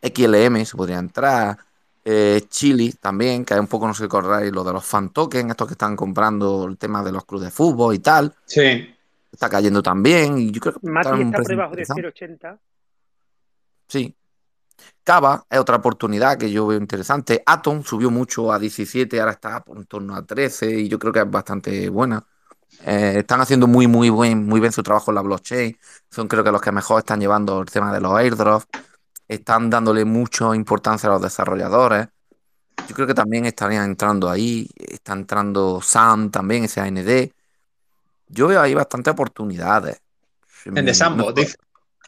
[0.00, 1.58] XLM se podría entrar.
[2.04, 5.10] Eh, Chili también, que hay un poco, no sé si recordáis, lo de los fan
[5.10, 8.34] tokens, estos que están comprando el tema de los clubes de fútbol y tal.
[8.46, 8.94] Sí.
[9.38, 10.36] Está cayendo también.
[10.36, 12.26] Y yo creo que Mati está por debajo de interesante.
[12.26, 12.58] 0,80.
[13.86, 14.16] Sí.
[15.04, 17.40] Cava es otra oportunidad que yo veo interesante.
[17.46, 21.20] Atom subió mucho a 17, ahora está en torno a 13 y yo creo que
[21.20, 22.20] es bastante buena.
[22.84, 25.78] Eh, están haciendo muy, muy, buen, muy bien su trabajo en la blockchain.
[26.10, 28.66] Son creo que los que mejor están llevando el tema de los airdrops.
[29.28, 32.08] Están dándole mucha importancia a los desarrolladores.
[32.88, 34.68] Yo creo que también estarían entrando ahí.
[34.74, 37.37] Está entrando SAM también, SAND.
[38.28, 40.00] Yo veo ahí bastantes oportunidades.
[40.64, 41.26] En The Mm, no.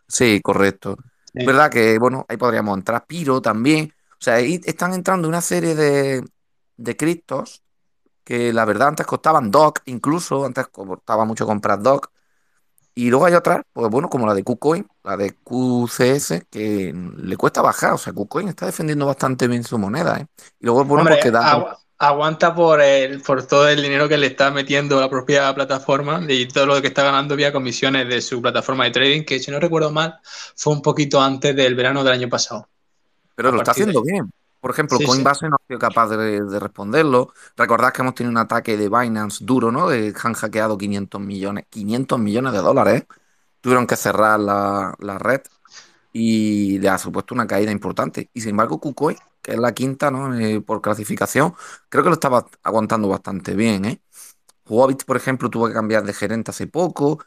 [0.09, 0.97] Sí, correcto.
[1.33, 1.41] Sí.
[1.41, 3.07] Es verdad que, bueno, ahí podríamos entrar.
[3.07, 3.93] Piro también.
[4.13, 6.25] O sea, ahí están entrando una serie de,
[6.77, 7.63] de criptos
[8.25, 12.11] que la verdad antes costaban DOC, incluso antes costaba mucho comprar DOC.
[12.95, 17.37] Y luego hay otras, pues bueno, como la de KuCoin, la de QCS, que le
[17.37, 17.93] cuesta bajar.
[17.93, 20.27] O sea, KuCoin está defendiendo bastante bien su moneda, ¿eh?
[20.59, 21.57] Y luego, bueno, Hombre, porque da.
[21.57, 26.21] agu- aguanta por el, por todo el dinero que le está metiendo la propia plataforma
[26.29, 29.51] y todo lo que está ganando vía comisiones de su plataforma de trading, que si
[29.51, 30.19] no recuerdo mal,
[30.57, 32.69] fue un poquito antes del verano del año pasado.
[33.35, 34.31] Pero lo está de haciendo bien.
[34.61, 35.07] Por ejemplo, Sí, sí.
[35.07, 37.33] Coinbase no ha sido capaz de, de responderlo.
[37.57, 39.89] Recordad que hemos tenido un ataque de Binance duro, ¿no?
[39.89, 43.05] De, han hackeado 500 millones, 500 millones de dólares.
[43.61, 45.43] Tuvieron que cerrar la, la red
[46.13, 48.31] y le ha supuesto una caída importante.
[48.35, 50.39] Y sin embargo, KuCoin, que es la quinta, ¿no?
[50.39, 51.55] Eh, por clasificación,
[51.89, 54.03] creo que lo estaba aguantando bastante bien, ¿eh?
[54.65, 57.25] Por ejemplo, tuvo que cambiar de gerente hace poco.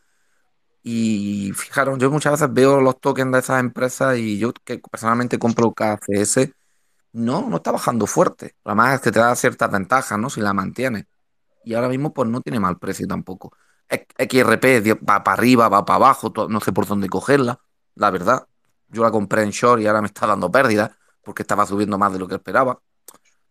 [0.84, 5.40] Y fijaros, yo muchas veces veo los tokens de esas empresas y yo que personalmente
[5.40, 6.54] compro KCS,
[7.14, 8.56] no, no está bajando fuerte.
[8.66, 10.30] Además es que te da ciertas ventajas, ¿no?
[10.30, 11.06] Si la mantienes.
[11.66, 13.54] Y ahora mismo pues no tiene mal precio tampoco.
[13.90, 14.66] XRP
[15.08, 17.60] va para arriba, va para abajo, no sé por dónde cogerla,
[17.96, 18.48] la verdad.
[18.90, 22.14] yo la compré en short y ahora me está dando pérdida porque estaba subiendo más
[22.14, 22.80] de lo que esperaba.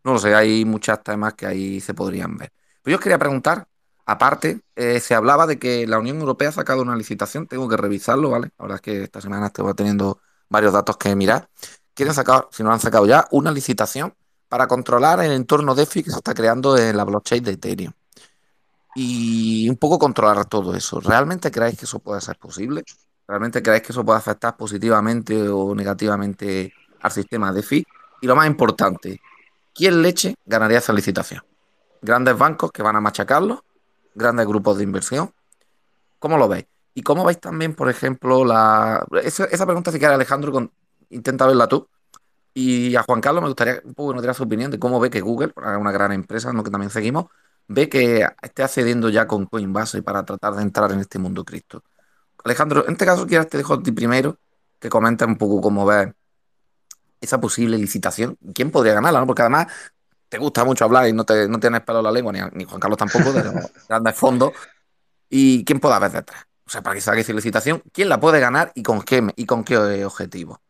[0.04, 2.52] No lo sé, hay muchos temas que ahí se podrían ver.
[2.82, 3.68] Pero yo os quería preguntar,
[4.06, 7.76] aparte, eh, se hablaba de que la Unión Europea ha sacado una licitación, tengo que
[7.76, 8.50] revisarlo, ¿vale?
[8.58, 11.48] Ahora es que esta semana estoy teniendo varios datos que mirar.
[11.94, 14.14] Quieren sacar, si no lo han sacado ya, una licitación
[14.48, 17.92] para controlar el entorno DeFi que se está creando en la blockchain de Ethereum.
[18.94, 21.00] Y un poco controlar todo eso.
[21.00, 22.84] ¿Realmente creéis que eso puede ser posible?
[23.26, 27.84] ¿Realmente creéis que eso puede afectar positivamente o negativamente al sistema DeFi?
[28.20, 29.20] Y lo más importante,
[29.74, 31.42] ¿quién leche ganaría esa licitación?
[32.00, 33.64] ¿Grandes bancos que van a machacarlo?
[34.14, 35.32] ¿Grandes grupos de inversión?
[36.18, 36.66] ¿Cómo lo veis?
[36.94, 39.04] ¿Y cómo veis también, por ejemplo, la...
[39.22, 40.70] Esa, pregunta si quiere Alejandro,
[41.10, 41.88] intenta verla tú.
[42.54, 45.00] Y a Juan Carlos me gustaría un poco que nos diera su opinión de cómo
[45.00, 47.26] ve que Google, una gran empresa, lo que también seguimos,
[47.68, 51.82] ve que esté accediendo ya con Coinbase para tratar de entrar en este mundo cripto.
[52.44, 54.36] Alejandro, en este caso quieras te dejo a ti primero
[54.78, 56.12] que comentes un poco cómo ves
[57.22, 58.36] esa posible licitación.
[58.52, 59.20] ¿Quién podría ganarla?
[59.20, 59.26] ¿no?
[59.26, 59.68] Porque además
[60.28, 62.80] te gusta mucho hablar y no, te, no tienes pelo en la lengua, ni, Juan
[62.80, 63.54] Carlos tampoco, de los
[63.88, 64.52] grandes fondos.
[65.28, 66.46] ¿Y quién puede haber detrás?
[66.66, 69.46] O sea, para que salga esa licitación, ¿quién la puede ganar y con qué, y
[69.46, 70.60] con qué objetivo?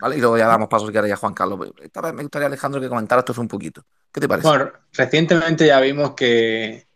[0.00, 0.16] ¿Vale?
[0.16, 1.70] Y luego ya damos paso si quieres a Juan Carlos.
[1.82, 3.84] Esta vez me gustaría, Alejandro, que comentara esto un poquito.
[4.12, 4.48] ¿Qué te parece?
[4.48, 6.86] Bueno, recientemente ya vimos que,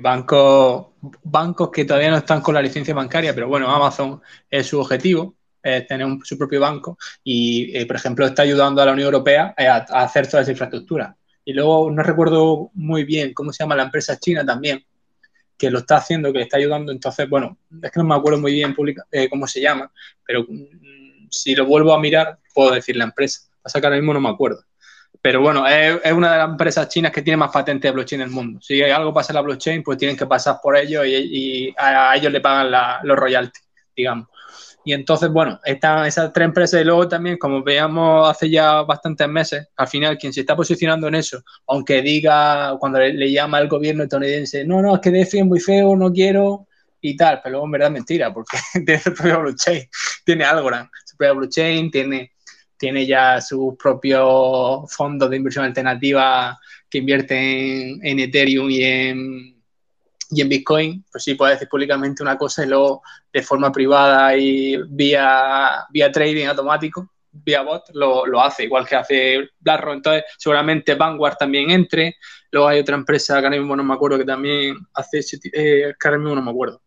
[0.00, 0.86] bancos,
[1.22, 5.34] bancos que todavía no están con la licencia bancaria, pero bueno, Amazon es su objetivo,
[5.62, 9.54] es tener su propio banco y, eh, por ejemplo, está ayudando a la Unión Europea
[9.56, 11.16] a, hacer toda esa infraestructura.
[11.44, 14.84] Y luego no recuerdo muy bien cómo se llama la empresa china también,
[15.56, 16.92] que lo está haciendo, que le está ayudando.
[16.92, 18.74] Entonces, bueno, es que no me acuerdo muy bien
[19.10, 19.90] eh, cómo se llama,
[20.26, 23.42] pero mm, si lo vuelvo a mirar, puedo decir la empresa.
[23.62, 24.64] Pasa que ahora mismo no me acuerdo.
[25.22, 28.28] Pero bueno, es, una de las empresas chinas que tiene más patentes de blockchain en
[28.28, 28.60] el mundo.
[28.62, 32.32] Si algo pasa en la blockchain, pues tienen que pasar por ellos y, a, ellos
[32.32, 32.70] le pagan
[33.02, 34.28] los royalties, digamos.
[34.84, 39.28] Y entonces, bueno, están esas tres empresas y luego también, como veíamos hace ya bastantes
[39.28, 43.68] meses, al final quien se está posicionando en eso, aunque diga cuando le, llama al
[43.68, 46.66] gobierno estadounidense, no, no, es que DeFi es muy feo, no quiero
[47.00, 49.88] y tal, pero luego en verdad es mentira, porque tiene su propio blockchain,
[50.24, 52.32] tiene Algorand, su propio blockchain, tiene
[52.80, 59.59] tiene ya sus propios fondos de inversión alternativa que invierten en, Ethereum y en,
[60.30, 64.36] y en Bitcoin, pues sí puede decir públicamente una cosa y luego de forma privada
[64.36, 69.94] y vía, vía trading automático, vía bot, lo, hace, igual que hace BlackRock.
[69.94, 72.16] Entonces, seguramente Vanguard también entre.
[72.52, 75.20] Luego hay otra empresa que ahora mismo no me acuerdo que también hace,
[75.52, 76.82] eh, que ahora mismo no me acuerdo.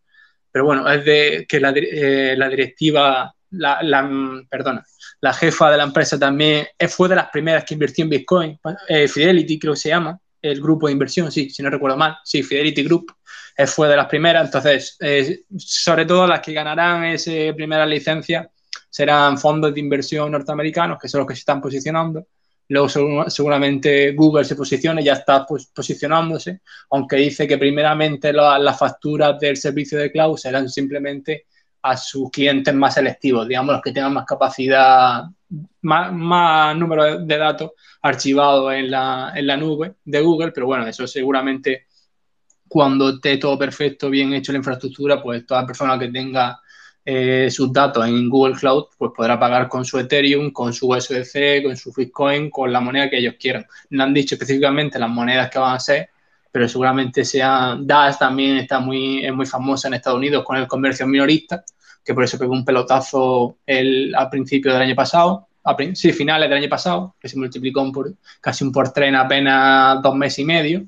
[0.51, 4.09] Pero bueno, es de que la, eh, la directiva, la, la,
[4.49, 4.85] perdona,
[5.19, 9.07] la jefa de la empresa también fue de las primeras que invirtió en Bitcoin, eh,
[9.07, 12.43] Fidelity creo que se llama, el grupo de inversión, sí, si no recuerdo mal, sí,
[12.43, 13.15] Fidelity Group
[13.57, 18.49] eh, fue de las primeras, entonces, eh, sobre todo las que ganarán esa primera licencia
[18.89, 22.27] serán fondos de inversión norteamericanos, que son los que se están posicionando.
[22.69, 22.87] Luego
[23.29, 29.57] seguramente Google se posiciona, ya está pues, posicionándose, aunque dice que primeramente las facturas del
[29.57, 31.45] servicio de cloud serán simplemente
[31.81, 35.23] a sus clientes más selectivos, digamos, los que tengan más capacidad,
[35.81, 41.07] más, número de datos archivados en la, en la nube de Google, pero bueno, eso
[41.07, 41.87] seguramente
[42.67, 46.59] cuando esté todo perfecto, bien hecho la infraestructura, pues toda persona que tenga
[47.05, 51.63] eh, sus datos en Google Cloud, pues podrá pagar con su Ethereum, con su USDC,
[51.63, 53.65] con su Bitcoin, con la moneda que ellos quieran.
[53.91, 56.09] No han dicho específicamente las monedas que van a ser,
[56.51, 60.67] pero seguramente sea DAS también está muy, es muy famosa en Estados Unidos con el
[60.67, 61.63] comercio minorista,
[62.03, 66.49] que por eso pegó un pelotazo el, al principio del año pasado, a, sí, finales
[66.49, 70.39] del año pasado, que se multiplicó por casi un por tres en apenas dos meses
[70.39, 70.85] y medio,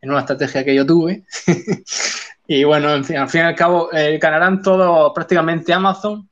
[0.00, 1.24] en una estrategia que yo tuve.
[2.46, 6.28] y bueno, en fin, al fin y al cabo, eh, ganarán todo prácticamente Amazon.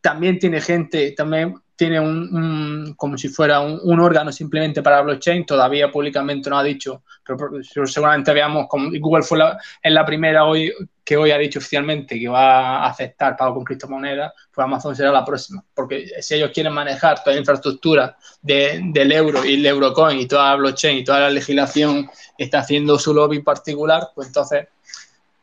[0.00, 5.90] También tiene gente, también tiene un, como si fuera un, órgano simplemente para blockchain, todavía
[5.90, 10.72] públicamente no ha dicho, pero, seguramente veamos como Google fue la, es la primera hoy
[11.04, 15.10] que hoy ha dicho oficialmente que va a aceptar pago con criptomonedas, pues Amazon será
[15.10, 20.20] la próxima, porque si ellos quieren manejar toda la infraestructura del euro y el eurocoin
[20.20, 22.08] y toda la blockchain y toda la legislación
[22.38, 24.68] está haciendo su lobby particular, pues entonces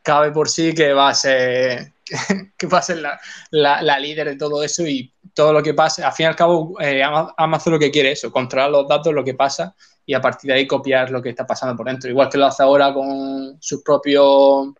[0.01, 1.91] cabe por sí que va a ser
[2.57, 3.03] que va a ser
[3.51, 6.03] la, líder de todo eso y todo lo que pase.
[6.03, 9.13] Al fin y al cabo, eh, Amazon lo que quiere es eso, controlar los datos,
[9.13, 12.09] lo que pasa y a partir de ahí copiar lo que está pasando por dentro.
[12.09, 14.73] Igual que lo hace ahora con sus propios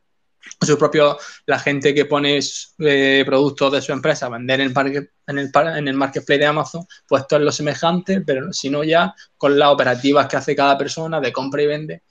[0.62, 2.40] su propio, la gente que pone
[2.80, 6.46] eh, productos de su empresa a vender en el, en, el, en el marketplace de
[6.46, 10.56] Amazon, pues esto es lo semejante, pero si no ya con las operativas que hace
[10.56, 12.04] cada persona de compra y vende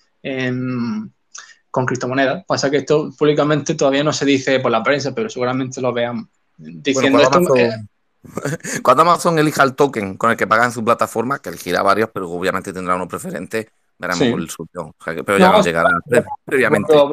[1.70, 2.44] con criptomonedas.
[2.46, 6.28] Pasa que esto públicamente todavía no se dice por la prensa, pero seguramente lo vean
[6.56, 7.40] diciendo esto.
[8.82, 12.28] cuando Amazon elija el token con el que pagan su plataforma, que elegirá varios, pero
[12.30, 14.26] obviamente tendrá uno preferente, veremos Sí.
[14.26, 14.94] el suyo.
[14.98, 16.92] O sea, que- pero ya No, nos llegará pre- previamente.
[16.92, 17.12] Bueno,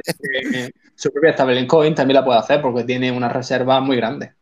[0.54, 4.34] eh, su propia stablecoin también la puede hacer porque tiene una reserva muy grande.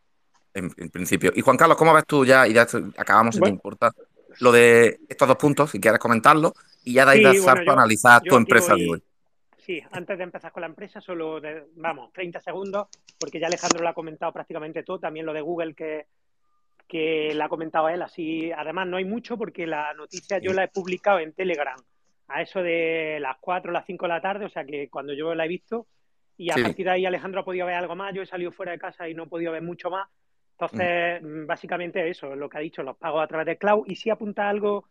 [0.54, 1.32] En, en principio.
[1.34, 2.46] Y Juan Carlos, ¿cómo ves tú ya?
[2.46, 3.52] Y ya esto- acabamos, si Bueno.
[3.52, 3.92] te importa,
[4.40, 7.64] lo de estos dos puntos, si quieres comentarlo, y ya de ahí Sí, bueno, salto
[7.64, 9.02] yo- a analizar yo tu empresa voy- de hoy.
[9.64, 13.82] Sí, antes de empezar con la empresa, solo, de- vamos, 30 segundos, porque ya Alejandro
[13.82, 16.04] lo ha comentado prácticamente todo, también lo de Google que,
[16.86, 20.64] que la ha comentado él, así, además no hay mucho porque la noticia yo la
[20.64, 21.82] he publicado en Telegram
[22.28, 25.14] a eso de las 4 o las 5 de la tarde, o sea que cuando
[25.14, 25.86] yo la he visto,
[26.36, 26.62] y a Sí.
[26.62, 29.08] partir de ahí Alejandro ha podido ver algo más, yo he salido fuera de casa
[29.08, 30.08] y no he podido ver mucho más,
[30.58, 33.96] entonces, mm, básicamente eso, lo que ha dicho, los pagos a través de cloud, y
[33.96, 34.88] sí apunta algo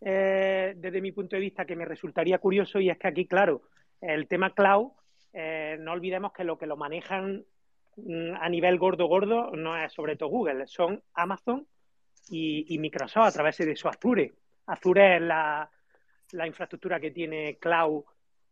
[0.00, 3.62] eh, desde mi punto de vista que me resultaría curioso, y es que aquí, claro,
[4.00, 4.92] el tema cloud,
[5.32, 7.44] eh, no olvidemos que lo que lo manejan
[7.96, 11.66] mm, a nivel gordo, gordo, no es sobre todo Google, son Amazon
[12.28, 14.32] y, Microsoft a través de su Azure.
[14.66, 15.70] Azure es la,
[16.32, 18.04] la infraestructura que tiene cloud,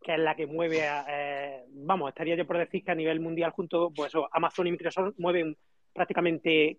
[0.02, 3.20] que es la que mueve, a, eh, vamos, estaría yo por decir que a nivel
[3.20, 5.56] mundial junto, pues eso, Amazon y Microsoft mueven
[5.92, 6.76] prácticamente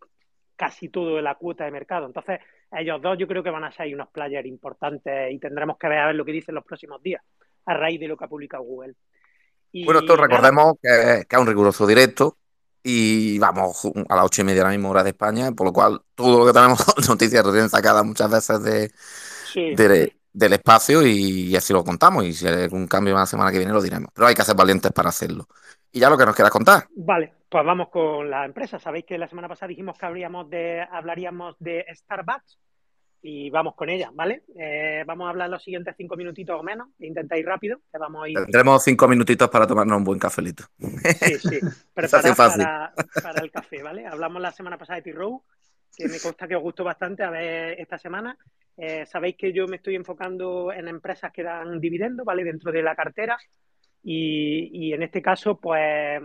[0.55, 2.05] casi todo de la cuota de mercado.
[2.05, 2.39] Entonces,
[2.71, 5.97] ellos dos yo creo que van a ser unos players importantes y tendremos que ver
[5.97, 7.21] a ver lo que dicen los próximos días
[7.65, 8.93] a raíz de lo que ha publicado Google.
[9.71, 12.37] Y Bueno, esto recordemos que, que es un riguroso directo
[12.83, 15.73] y vamos a las ocho y media de la misma hora de España, por lo
[15.73, 18.91] cual todo lo que tenemos son noticias recién sacadas muchas veces de,
[19.53, 23.51] sí, de- del espacio y, así lo contamos y si hay algún cambio la semana
[23.51, 24.11] que viene lo diremos.
[24.13, 25.47] Pero hay que ser valientes para hacerlo.
[25.91, 26.87] Y ya lo que nos quieras contar.
[26.95, 28.77] Vale, pues vamos con la empresa.
[28.77, 32.59] Sabéis que la semana pasada dijimos que habríamos de, hablaríamos de Starbucks
[33.27, 34.43] y vamos con ella, ¿vale?
[34.55, 36.89] Eh, vamos a hablar los siguientes cinco minutitos o menos.
[36.99, 40.65] Intentáis rápido, que vamos a ir Tendremos cinco minutitos para tomarnos un buen cafelito.
[40.77, 41.59] Sí, sí.
[41.93, 44.05] Preparad para el café, ¿vale?
[44.05, 45.41] Hablamos la semana pasada de T-Row,
[45.97, 48.37] que me consta que os gustó bastante a ver esta semana.
[48.77, 52.43] Eh, sabéis que yo me estoy enfocando en empresas que dan dividendos, ¿vale?
[52.43, 53.39] Dentro de la cartera.
[54.03, 56.21] Y, y en este caso, pues,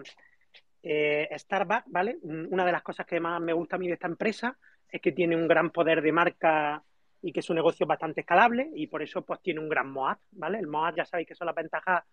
[0.82, 2.18] eh, Starbucks, ¿vale?
[2.22, 5.12] Una de las cosas que más me gusta a mí de esta empresa es que
[5.12, 6.84] tiene un gran poder de marca
[7.22, 10.18] y que su negocio es bastante escalable y por eso pues tiene un gran MOAT,
[10.32, 10.58] ¿vale?
[10.58, 12.04] El MOAT ya sabéis que son las ventajas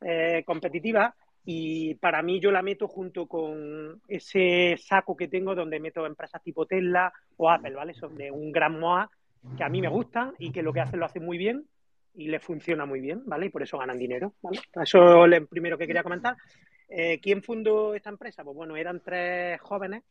[0.00, 5.80] eh, competitivas y para mí yo la meto junto con ese saco que tengo donde
[5.80, 7.94] meto empresas tipo Tesla o Apple, ¿vale?
[7.94, 9.10] Son de un gran MOA
[9.56, 11.66] que a mí me gustan y que lo que hacen lo hacen muy bien
[12.14, 13.46] y les funciona muy bien, ¿vale?
[13.46, 14.34] Y por eso ganan dinero.
[14.74, 16.36] Eso es lo primero que quería comentar.
[16.88, 18.44] Eh, ¿Quién fundó esta empresa?
[18.44, 20.02] Pues bueno, eran tres jóvenes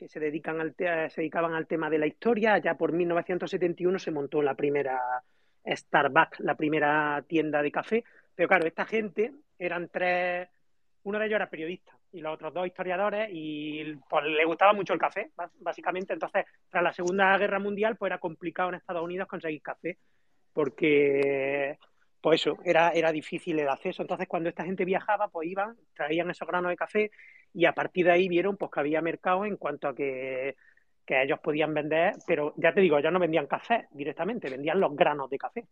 [0.00, 2.56] que se, dedican al se dedicaban al tema de la historia.
[2.56, 4.98] Ya por 1971 se montó la primera
[5.66, 8.04] Starbucks, la primera tienda de café.
[8.34, 10.48] Pero claro, esta gente eran tres,
[11.02, 14.94] uno de ellos era periodista y los otros dos historiadores y pues le gustaba mucho
[14.94, 16.14] el café, básicamente.
[16.14, 19.98] Entonces, tras la Segunda Guerra Mundial, pues era complicado en Estados Unidos conseguir café
[20.54, 21.78] porque,
[22.20, 24.02] pues eso, era, era difícil el acceso.
[24.02, 27.10] Entonces, cuando esta gente viajaba, pues iban, traían esos granos de café
[27.52, 30.56] y a partir de ahí vieron pues que había mercado en cuanto a que,
[31.04, 34.94] que ellos podían vender, pero ya te digo, ellos no vendían café directamente, vendían los
[34.94, 35.66] granos de café,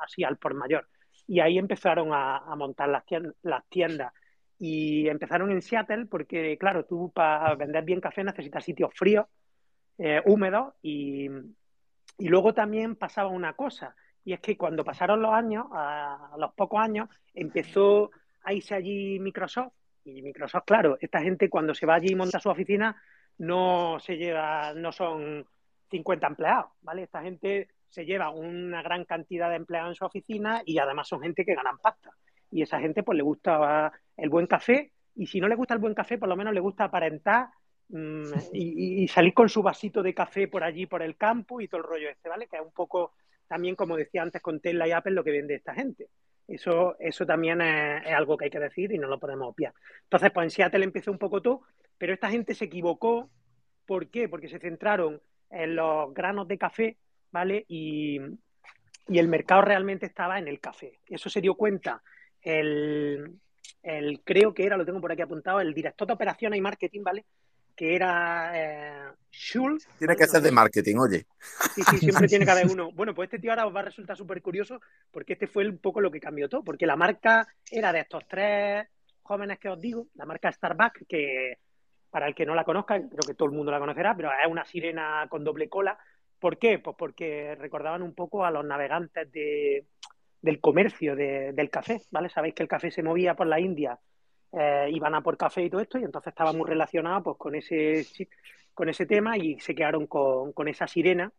[0.00, 0.88] así al por mayor.
[1.26, 4.12] Y ahí empezaron a, a montar las tiendas, las tiendas.
[4.58, 9.26] Y empezaron en Seattle porque, claro, tú para vender bien café necesitas sitios fríos,
[9.98, 11.28] eh, húmedos y,
[12.18, 16.38] y luego también pasaba una cosa, y es que cuando pasaron los años, a, a
[16.38, 18.10] los pocos años, empezó
[18.42, 19.72] a irse allí Microsoft,
[20.04, 22.94] y Microsoft, claro, esta gente cuando se va allí y monta su oficina,
[23.38, 25.46] no se lleva, no son
[25.90, 27.04] 50 empleados, ¿vale?
[27.04, 31.22] Esta gente se lleva una gran cantidad de empleados en su oficina y además son
[31.22, 32.10] gente que ganan pasta.
[32.50, 35.80] Y esa gente pues le gusta el buen café y si no le gusta el
[35.80, 37.48] buen café, por lo menos le gusta aparentar
[37.88, 41.68] mm, y, y salir con su vasito de café por allí, por el campo y
[41.68, 42.46] todo el rollo este, ¿vale?
[42.46, 43.12] Que es un poco
[43.46, 46.08] también, como decía antes con Tesla y Apple, lo que vende esta gente.
[46.46, 49.72] Eso, eso también es, algo que hay que decir y no lo podemos obviar.
[50.04, 51.62] Entonces, pues en Seattle empezó un poco todo,
[51.96, 53.30] pero esta gente se equivocó.
[53.86, 54.28] ¿Por qué?
[54.28, 56.98] Porque se centraron en los granos de café,
[57.30, 57.64] ¿vale?
[57.68, 58.18] Y,
[59.08, 61.00] y el mercado realmente estaba en el café.
[61.06, 62.02] Eso se dio cuenta
[62.40, 63.38] el,
[63.82, 67.02] el, creo que era, lo tengo por aquí apuntado, el director de operaciones y marketing,
[67.02, 67.24] ¿vale?
[67.76, 69.88] Que era eh, Schultz.
[69.98, 71.26] Tiene que ser de marketing, oye.
[71.74, 72.92] Sí, sí, siempre tiene que haber uno.
[72.92, 75.78] Bueno, pues este tío ahora os va a resultar súper curioso porque este fue un
[75.78, 78.86] poco lo que cambió todo, porque la marca era de estos tres
[79.22, 81.58] jóvenes que os digo, la marca Starbucks, que
[82.10, 84.48] para el que no la conozca, creo que todo el mundo la conocerá, pero es
[84.48, 85.98] una sirena con doble cola.
[86.38, 86.78] ¿Por qué?
[86.78, 89.86] Pues porque recordaban un poco a los navegantes de,
[90.40, 92.28] del comercio de, del café, ¿vale?
[92.28, 93.98] Sabéis que el café se movía por la India
[94.58, 97.54] eh, iban a por café y todo esto, y entonces estaba muy relacionado pues, con,
[97.54, 98.06] ese,
[98.72, 101.32] con ese tema y se quedaron con, con esa sirena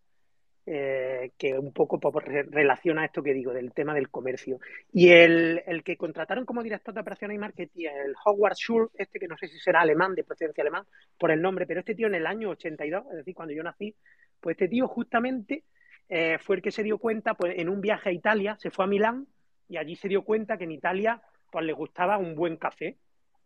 [0.68, 4.60] eh, que un poco pues, relaciona esto que digo del tema del comercio.
[4.92, 9.20] Y el, el, que contrataron como director de operaciones y marketing, el Howard Schur, este
[9.20, 10.86] que no sé si será alemán, de procedencia alemán,
[11.20, 13.96] por el nombre, pero este tío en el año 82, es decir, cuando yo nací,
[14.40, 15.64] pues este tío justamente
[16.10, 18.86] eh, fue el que se dio cuenta, pues en un viaje a Italia, se fue
[18.86, 19.28] a Milán
[19.70, 22.98] y allí se dio cuenta que en Italia pues le gustaba un buen café.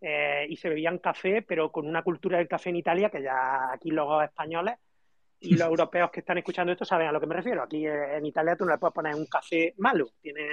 [0.02, 3.72] Eh, y se bebían café, pero con una cultura del café en Italia que ya
[3.74, 4.76] aquí los españoles
[5.42, 7.64] y los europeos que están escuchando esto saben a lo que me refiero.
[7.64, 10.48] Aquí en Italia tú no le puedes poner un café malo, tiene,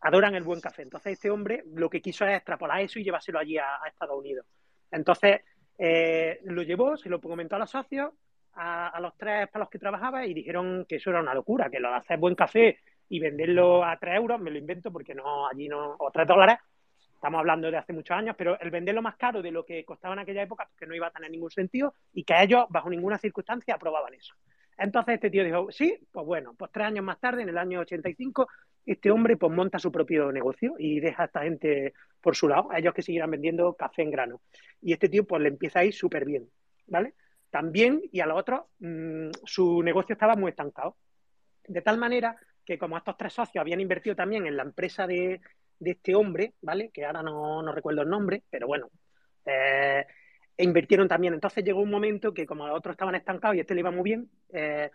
[0.00, 0.82] adoran el buen café.
[0.82, 4.46] Entonces este hombre lo que quiso es extrapolar eso y llevárselo allí a, Estados Unidos.
[4.90, 5.42] Entonces
[5.78, 8.12] eh, lo llevó, se lo comentó a los socios,
[8.54, 11.78] a, los tres para los que trabajaba y dijeron que eso era una locura, que
[11.78, 15.46] lo de hacer buen café y venderlo a tres euros, me lo invento porque no,
[15.46, 16.58] allí no, o tres dólares,
[17.26, 20.14] estamos hablando de hace muchos años, pero el venderlo más caro de lo que costaba
[20.14, 22.88] en aquella época, pues que no iba a tener ningún sentido y que ellos, bajo
[22.88, 24.32] ninguna circunstancia, aprobaban eso.
[24.78, 27.80] Entonces este tío dijo, sí, pues bueno, pues tres años más tarde, en el año
[27.80, 28.46] 85,
[28.84, 32.70] este hombre pues monta su propio negocio y deja a esta gente por su lado,
[32.70, 34.40] a ellos que siguieran vendiendo café en grano.
[34.80, 36.48] Y este tío pues le empieza a ir súper bien,
[36.86, 37.14] ¿vale?
[37.50, 40.96] También, y a los otros, mm, su negocio estaba muy estancado.
[41.66, 45.40] De tal manera que como estos tres socios habían invertido también en la empresa de,
[45.80, 46.90] este hombre, ¿vale?
[46.90, 48.90] Que ahora no, recuerdo el nombre, pero bueno,
[49.44, 50.04] eh,
[50.56, 51.34] e invirtieron también.
[51.34, 54.30] Entonces llegó un momento que como otros estaban estancados y este le iba muy bien,
[54.52, 54.90] eh,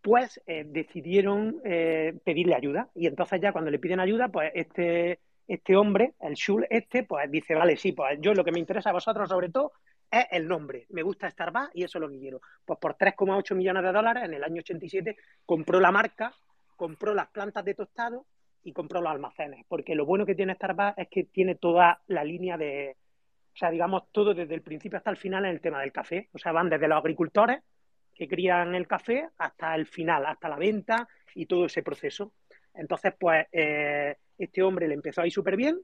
[0.00, 2.88] pues eh, decidieron pedirle ayuda.
[2.94, 7.30] Y entonces ya cuando le piden ayuda, pues este, este hombre, el Schul este, pues
[7.30, 9.72] dice, vale, sí, pues yo lo que me interesa a vosotros sobre todo
[10.10, 10.86] es el nombre.
[10.90, 12.40] Me gusta Starbucks y eso es lo que quiero.
[12.64, 15.16] Pues por 3,8 millones de dólares en el año 87
[15.46, 16.34] compró la marca,
[16.76, 18.26] compró las plantas de tostado
[18.64, 19.64] y compró los almacenes.
[19.68, 22.96] Porque lo bueno que tiene Starbucks es que tiene toda la línea de,
[23.54, 26.28] o sea, digamos, todo desde el principio hasta el final en el tema del café.
[26.32, 27.60] O sea, van desde los agricultores
[28.14, 32.32] que crían el café hasta el final, hasta la venta y todo ese proceso.
[32.74, 35.78] Entonces, pues, eh, este hombre le empezó a ir súper bien,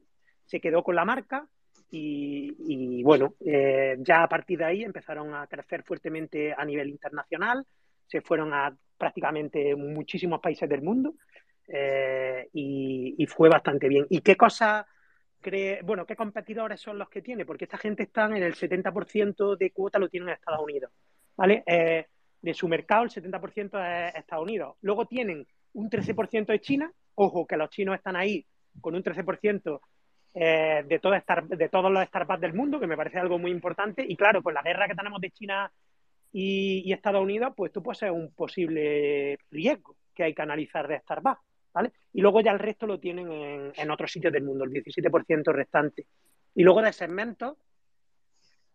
[0.45, 1.47] se quedó con la marca
[1.91, 7.65] y, bueno, eh, ya a partir de ahí empezaron a crecer fuertemente a nivel internacional,
[8.05, 11.15] se fueron a prácticamente muchísimos países del mundo
[11.71, 14.05] eh, y, fue bastante bien.
[14.09, 14.85] ¿Y qué cosas
[15.39, 17.45] cree, bueno, qué competidores son los que tiene?
[17.45, 20.91] Porque esta gente está en el 70% de cuota lo tienen en Estados Unidos,
[21.35, 21.63] ¿vale?
[21.65, 22.07] Eh,
[22.41, 24.75] de su mercado el 70% es Estados Unidos.
[24.81, 28.45] Luego tienen un 13% de China, ojo que los chinos están ahí
[28.81, 29.79] con un 13%
[30.33, 34.05] eh, de, de todos los startups del mundo, que me parece algo muy importante.
[34.07, 35.71] Y claro, pues la guerra que tenemos de China
[36.31, 40.99] y, Estados Unidos, pues esto puede ser un posible riesgo que hay que analizar de
[40.99, 41.41] startups.
[41.73, 41.91] ¿Vale?
[42.13, 45.51] Y luego ya el resto lo tienen en, en otros sitios del mundo, el 17%
[45.53, 46.07] restante.
[46.55, 47.57] Y luego de segmentos,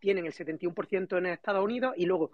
[0.04, 2.30] tienen el 71% en Estados Unidos y luego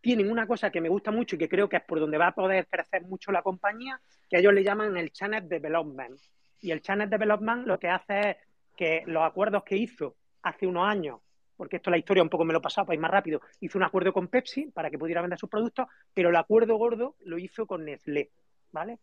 [0.00, 2.28] tienen una cosa que me gusta mucho y que creo que es por donde va
[2.28, 6.18] a poder crecer mucho la compañía, que ellos le llaman el Channel Development.
[6.60, 8.36] Y el Channel Development lo que hace es
[8.74, 11.20] que los acuerdos que hizo hace unos años,
[11.56, 13.84] porque esto la historia un poco me lo pasaba para ir más rápido, hizo un
[13.84, 17.66] acuerdo con Pepsi para que pudiera vender sus productos, pero el acuerdo gordo lo hizo
[17.66, 18.30] con Nestlé,
[18.72, 18.98] ¿vale?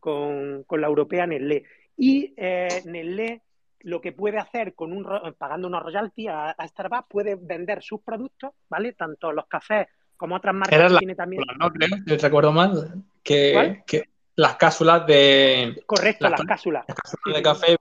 [0.00, 1.64] Con, la europea Nestlé.
[1.96, 3.42] Y eh, Nestlé
[3.80, 5.06] lo que puede hacer con un
[5.38, 8.92] pagando una royalty a, Starbucks puede vender sus productos, ¿vale?
[8.94, 9.86] Tanto los cafés
[10.16, 11.42] como otras marcas que tiene también.
[11.58, 15.82] No, creo, recuerdo mal, que, que, las cápsulas de.
[15.86, 16.84] Correcto, las, cápsulas.
[16.88, 17.76] Las cápsulas de café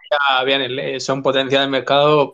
[0.46, 2.32] bien, son potencial de mercado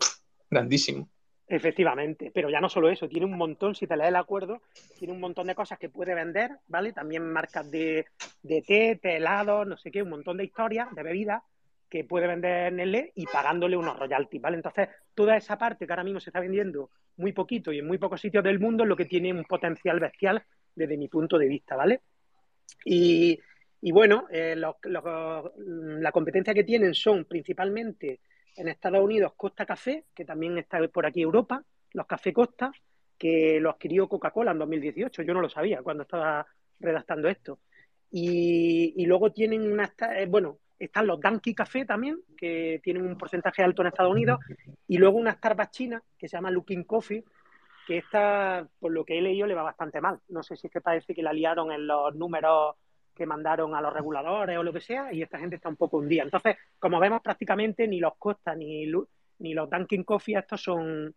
[0.50, 1.08] grandísimo.
[1.54, 4.62] Efectivamente, pero ya no solo eso, tiene un montón, si te lees el acuerdo,
[4.98, 6.94] tiene un montón de cosas que puede vender, ¿vale?
[6.94, 8.06] También marcas de,
[8.42, 11.42] de té, helado, no sé qué, un montón de historias, de bebidas
[11.90, 14.56] que puede vender Nestlé y pagándole unos royalties, ¿vale?
[14.56, 16.88] Entonces, toda esa parte que ahora mismo se está vendiendo
[17.18, 20.00] muy poquito y en muy pocos sitios del mundo es lo que tiene un potencial
[20.00, 20.42] bestial
[20.74, 22.00] desde mi punto de vista, ¿vale?
[22.86, 23.38] Y,
[23.82, 28.20] y bueno, eh, la competencia que tienen son principalmente
[28.56, 32.72] en Estados Unidos Costa Café, que también está por aquí Europa, los Café Costa,
[33.18, 35.22] que lo adquirió Coca-Cola en 2018.
[35.22, 36.46] Yo no lo sabía cuando estaba
[36.80, 37.60] redactando esto.
[38.10, 43.62] Y, luego tienen una, eh, bueno, están los Danky Café también, que tienen un porcentaje
[43.62, 44.40] alto en Estados Unidos,
[44.86, 47.24] y luego una Starbucks china que se llama Looking Coffee,
[47.86, 50.20] que esta, por lo que he leído, le va bastante mal.
[50.28, 52.76] No sé si es que parece que la liaron en los números
[53.14, 55.98] que mandaron a los reguladores o lo que sea, y esta gente está un poco
[55.98, 56.22] hundida.
[56.22, 58.86] Entonces, como vemos, prácticamente ni los Costa ni,
[59.38, 61.14] ni los Dunkin' Coffee, estos son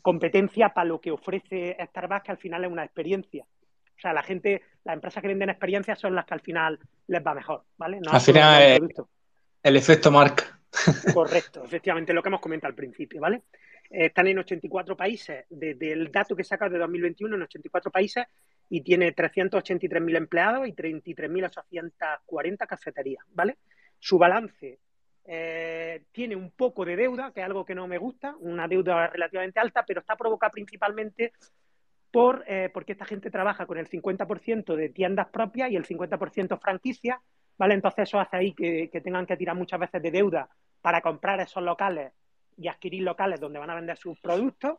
[0.00, 3.44] competencia para lo que ofrece Starbucks, que al final es una experiencia.
[3.44, 7.24] O sea, la gente, las empresas que venden experiencias son las que al final les
[7.24, 8.00] va mejor, ¿vale?
[8.10, 8.80] al final es
[9.62, 10.58] el efecto marca.
[11.14, 13.42] Correcto, efectivamente, lo que hemos comentado al principio, ¿vale?
[13.92, 18.24] están en 84 países, desde el dato que saca de 2021, en 84 países,
[18.68, 23.58] y tiene 383.000 empleados y 33.840 cafeterías, ¿vale?
[23.98, 24.78] Su balance
[25.24, 29.06] eh, tiene un poco de deuda, que es algo que no me gusta, una deuda
[29.08, 31.32] relativamente alta, pero está provocada principalmente
[32.10, 36.58] por, eh, porque esta gente trabaja con el 50% de tiendas propias y el 50%
[36.58, 37.18] franquicias,
[37.56, 37.74] ¿vale?
[37.74, 40.48] Entonces eso hace ahí que, tengan que tirar muchas veces de deuda
[40.80, 42.12] para comprar esos locales
[42.58, 44.78] y adquirir locales donde van a vender sus productos,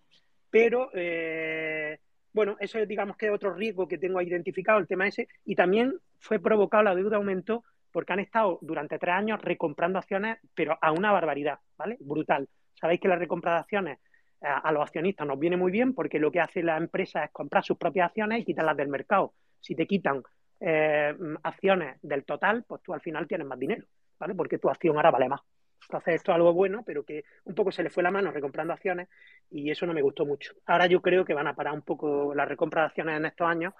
[0.49, 1.99] pero eh,
[2.33, 5.55] bueno, eso es digamos que es otro riesgo que tengo identificado, el tema ese, y
[5.55, 10.77] también fue provocado, la deuda aumentó porque han estado durante tres años recomprando acciones, pero
[10.81, 11.97] a una barbaridad, ¿vale?
[11.99, 12.49] Brutal.
[12.73, 13.99] Sabéis que la recompra de acciones
[14.41, 17.31] eh, a, los accionistas nos viene muy bien porque lo que hace la empresa es
[17.31, 19.35] comprar sus propias acciones y quitarlas del mercado.
[19.61, 20.23] Si te quitan
[20.59, 23.85] eh, acciones del total, pues tú al final tienes más dinero,
[24.19, 24.33] ¿vale?
[24.33, 25.41] Porque tu acción ahora vale más.
[25.87, 28.73] Entonces esto es algo bueno, pero que un poco se le fue la mano recomprando
[28.73, 29.07] acciones
[29.49, 30.53] y eso no me gustó mucho.
[30.65, 33.47] Ahora yo creo que van a parar un poco la recompra de acciones en estos
[33.47, 33.73] años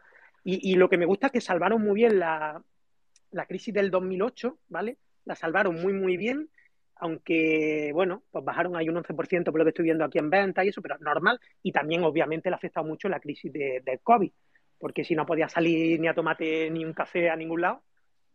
[0.46, 2.62] y, lo que me gusta es que salvaron muy bien la,
[3.32, 4.98] la crisis del 2008, ¿vale?
[5.24, 6.50] La salvaron muy, muy bien,
[6.96, 10.66] aunque, bueno, pues bajaron ahí un 11% por lo que estoy viendo aquí en venta
[10.66, 11.40] y eso, pero normal.
[11.62, 14.32] Y también, obviamente, le ha afectado mucho la crisis de, del COVID,
[14.78, 17.82] porque si no podía salir ni a tomate ni un café a ningún lado,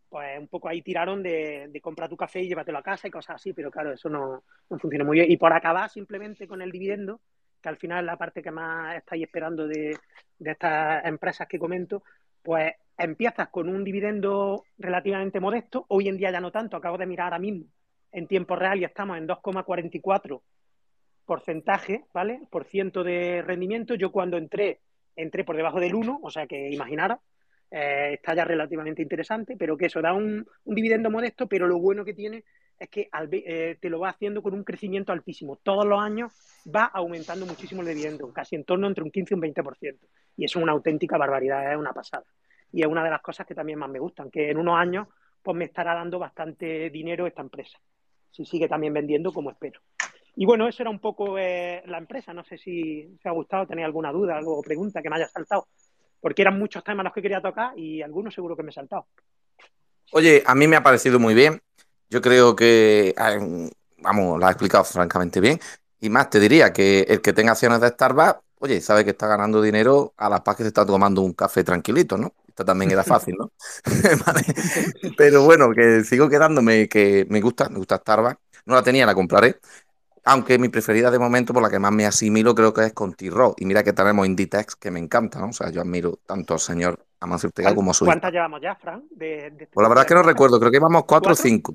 [0.08, 3.36] pues un poco ahí tiraron de, comprar tu café y llévatelo a casa y cosas
[3.36, 5.30] así, pero claro, eso no, no funciona muy bien.
[5.30, 7.20] Y por acabar simplemente con el dividendo,
[7.60, 9.96] que al final es la parte que más estáis esperando de,
[10.38, 12.02] de estas empresas que comento,
[12.42, 17.06] pues empiezas con un dividendo relativamente modesto, hoy en día ya no tanto, acabo de
[17.06, 17.66] mirar ahora mismo
[18.12, 20.40] en tiempo real y estamos en 2,44
[21.24, 22.40] porcentaje, ¿vale?
[22.50, 23.94] Por ciento de rendimiento.
[23.94, 24.80] Yo cuando entré,
[25.14, 27.20] entré por debajo del 1, o sea que imaginara,
[27.70, 32.04] eh, está ya relativamente interesante, pero que eso da un, dividendo modesto, pero lo bueno
[32.04, 32.44] que tiene
[32.78, 35.56] es que eh, te lo va haciendo con un crecimiento altísimo.
[35.56, 36.32] Todos los años
[36.74, 39.98] va aumentando muchísimo el dividendo, casi en torno entre un 15 y un 20%.
[40.36, 42.24] Y eso es una auténtica barbaridad, es una pasada
[42.72, 45.08] y es una de las cosas que también más me gustan, que en unos años
[45.42, 47.78] pues me estará dando bastante dinero esta empresa,
[48.30, 49.80] si sigue también vendiendo como espero.
[50.36, 53.66] Y bueno, eso era un poco eh, la empresa, no sé si os ha gustado,
[53.66, 55.66] tenéis alguna duda, algo pregunta que me haya saltado,
[56.20, 59.06] porque eran muchos temas los que quería tocar y algunos seguro que me he saltado.
[60.12, 61.60] Oye, a mí me ha parecido muy bien,
[62.08, 63.14] yo creo que,
[63.98, 65.60] vamos, lo ha explicado francamente bien,
[66.00, 69.26] y más te diría que el que tenga acciones de Starbucks, oye, sabe que está
[69.26, 72.34] ganando dinero a la paz que se está tomando un café tranquilito, ¿no?
[72.64, 73.52] también era fácil, ¿no?
[75.16, 78.40] Pero bueno, que sigo quedándome que me gusta, me gusta Starbucks.
[78.66, 79.58] No la tenía, la compraré.
[80.30, 83.14] Aunque mi preferida de momento, por la que más me asimilo, creo que es con
[83.14, 83.54] T-Row.
[83.58, 85.48] Y mira que tenemos Inditex, que me encanta, ¿no?
[85.48, 88.74] O sea, yo admiro tanto al señor Amancio Ortega como a su ¿Cuántas llevamos ya,
[88.74, 89.04] Fran?
[89.10, 91.74] De, este pues la verdad es que no recuerdo, creo que íbamos cuatro o cinco.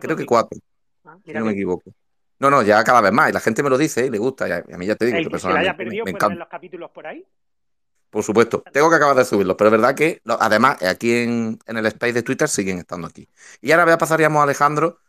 [0.00, 0.58] Creo que cuatro.
[1.04, 1.92] Ah, si no me equivoco.
[2.38, 3.30] No, no, ya cada vez más.
[3.30, 4.48] Y la gente me lo dice y le gusta.
[4.48, 5.66] Y a mí ya te digo, que personalmente.
[5.66, 7.26] Se haya perdido, me, me los capítulos por ahí.
[8.10, 11.86] Por supuesto, tengo que acabar de subirlos, pero es verdad que además aquí en, el
[11.86, 13.28] space de Twitter siguen estando aquí.
[13.60, 15.00] Y ahora ya pasaríamos a Alejandro.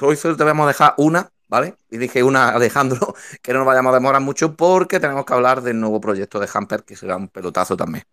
[0.00, 1.74] Hoy solo te vamos a dejar una, ¿vale?
[1.90, 5.62] Y dije una, Alejandro, que no nos vayamos a demorar mucho porque tenemos que hablar
[5.62, 8.04] del nuevo proyecto de Hamper, que será un pelotazo también.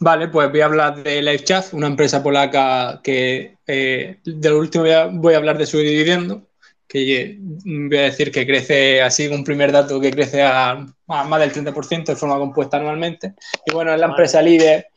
[0.00, 4.84] Vale, pues voy a hablar de LiveChat, una empresa polaca que eh, de lo último
[5.12, 6.48] voy a hablar de su dividendo
[6.92, 11.50] que voy a decir que crece así, un primer dato que crece a, más del
[11.50, 13.34] 30% de forma compuesta anualmente.
[13.64, 14.88] Y bueno, es la empresa líder,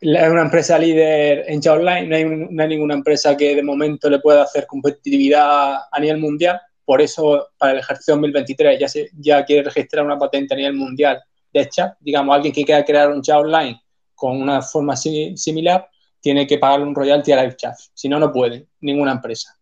[0.00, 4.20] es una empresa líder en chat online, no hay, ninguna empresa que de momento le
[4.20, 6.60] pueda hacer competitividad a nivel mundial.
[6.84, 10.74] Por eso, para el ejercicio 2023 ya, se, ya quiere registrar una patente a nivel
[10.74, 11.20] mundial
[11.52, 11.96] de chat.
[12.00, 13.80] Digamos, alguien que quiera crear un chat online
[14.14, 15.88] con una forma similar
[16.20, 17.74] tiene que pagar un royalty a LiveChat.
[17.94, 19.58] Si no, no puede, ninguna empresa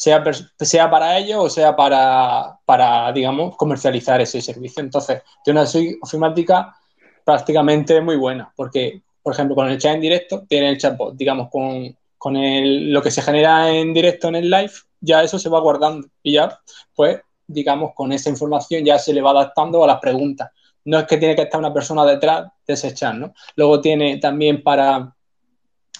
[0.00, 0.24] sea,
[0.58, 4.82] sea para ellos o sea para, para, digamos, comercializar ese servicio.
[4.82, 5.68] Entonces, tiene una
[6.00, 6.74] ofimática
[7.22, 11.48] prácticamente muy buena, porque, por ejemplo, con el chat en directo, tiene el chatbot, digamos,
[11.50, 15.48] con, con el, lo que se genera en directo en el live, ya eso se
[15.48, 16.60] va guardando y ya,
[16.94, 20.50] pues, digamos, con esa información ya se le va adaptando a las preguntas.
[20.84, 23.34] No es que tiene que estar una persona detrás de ese chat, ¿no?
[23.56, 25.14] Luego tiene también para,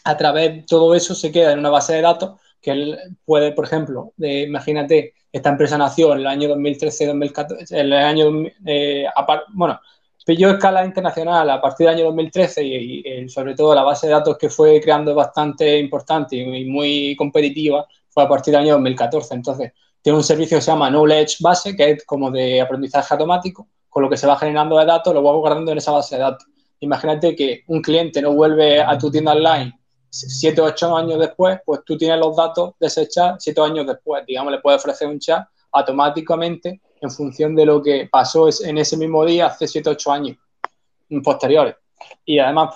[0.04, 3.52] a través de todo eso se queda en una base de datos que él puede,
[3.52, 9.06] por ejemplo, imagínate, esta empresa nació en el año 2013-2014, en el año, eh,
[9.54, 9.80] bueno,
[10.30, 14.38] pilló escala internacional a partir del año 2013 y, sobre todo la base de datos
[14.38, 19.34] que fue creando bastante importante y muy competitiva fue a partir del año 2014.
[19.34, 23.66] Entonces, tiene un servicio que se llama Knowledge Base, que es como de aprendizaje automático,
[23.88, 26.22] con lo que se va generando de datos, lo va guardando en esa base de
[26.22, 26.46] datos.
[26.78, 31.58] Imagínate que un cliente no vuelve a tu tienda online siete o ocho años después,
[31.66, 34.24] pues tú tienes los datos de ese chat siete años después.
[34.24, 38.96] Digamos, le puedes ofrecer un chat automáticamente en función de lo que pasó en ese
[38.96, 40.36] mismo día hace 7 8 años
[41.24, 41.76] posteriores.
[42.24, 42.74] Y además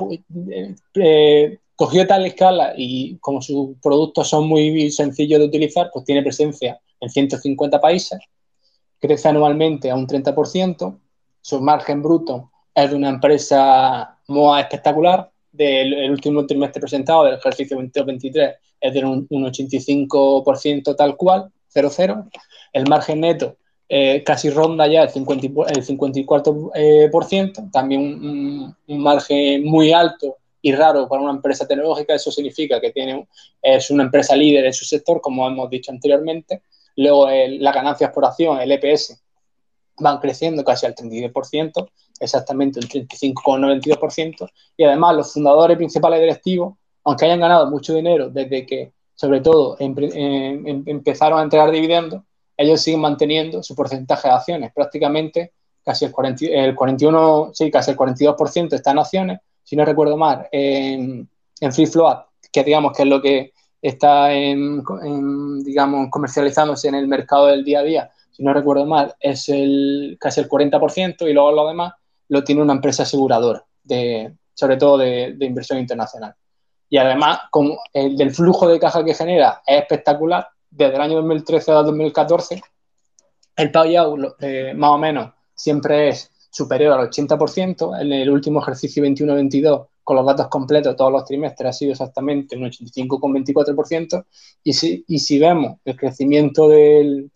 [0.51, 6.05] eh, eh, cogió tal escala y como sus productos son muy sencillos de utilizar, pues
[6.05, 8.18] tiene presencia en 150 países,
[9.01, 10.99] crece anualmente a un 30%,
[11.41, 17.79] su margen bruto es de una empresa muy espectacular, del último trimestre presentado del ejercicio
[17.79, 22.31] 22-23 es de un, 85% tal cual, 0,0.
[22.72, 23.57] El margen neto
[23.89, 30.72] eh, casi ronda ya el, 50, el 54%, eh, también un, margen muy alto y
[30.72, 32.14] raro para una empresa tecnológica.
[32.14, 33.28] Eso significa que tiene,
[33.61, 36.62] es una empresa líder en su sector, como hemos dicho anteriormente.
[36.97, 39.20] Luego, el, las ganancias por acción, el EPS,
[39.99, 41.89] van creciendo casi al 32%,
[42.20, 46.74] exactamente un 35,92%, y además los fundadores principales directivos,
[47.05, 52.22] aunque hayan ganado mucho dinero desde que, sobre todo, em, em, empezaron a entregar dividendos,
[52.57, 55.53] ellos siguen manteniendo su porcentaje de acciones, prácticamente
[55.85, 56.13] casi el,
[56.75, 61.29] 41, sí, casi el 42% está en acciones, si no recuerdo mal, en,
[61.73, 63.53] free float, que digamos que es lo que
[63.83, 64.83] está en,
[65.63, 70.17] digamos, comercializándose en el mercado del día a día, si no recuerdo mal, es el,
[70.19, 71.93] casi el 40% y luego lo demás
[72.29, 76.35] lo tiene una empresa aseguradora, de, sobre todo de, inversión internacional.
[76.89, 81.16] Y además, como el del flujo de caja que genera es espectacular, desde el año
[81.16, 82.62] 2013 a 2014,
[83.57, 88.01] el payout eh, más o menos siempre es superior al 80%.
[88.01, 92.57] En el último ejercicio 21-22, con los datos completos, todos los trimestres ha sido exactamente
[92.57, 94.25] un 85,24%.
[94.64, 97.31] Y si, y si vemos el crecimiento del,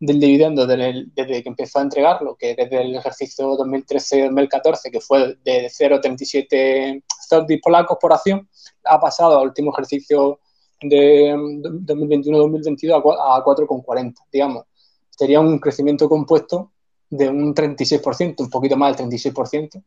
[0.00, 5.66] del dividendo desde, que empezó a entregarlo, que desde el ejercicio 2013-2014, que fue de
[5.66, 8.48] 0,37 zlotys polacos por acción,
[8.84, 10.40] ha pasado al último ejercicio
[10.82, 14.64] de 2021-2022 a 4,40, digamos.
[15.10, 16.72] Sería un crecimiento compuesto
[17.10, 19.82] de un 36%, un poquito más del 36%.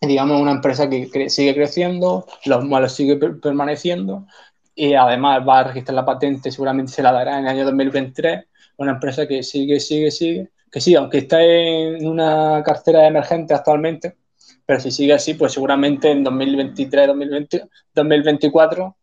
[0.00, 4.26] Digamos, una empresa que sigue creciendo, los malos sigue permaneciendo
[4.74, 8.44] y además va a registrar la patente, seguramente se la dará en el año 2023
[8.76, 14.16] una empresa que sigue, sigue, sigue, que sí, aunque está en una cartera emergente actualmente,
[14.64, 18.96] pero si sigue así, pues seguramente en 2023, 2020, 2024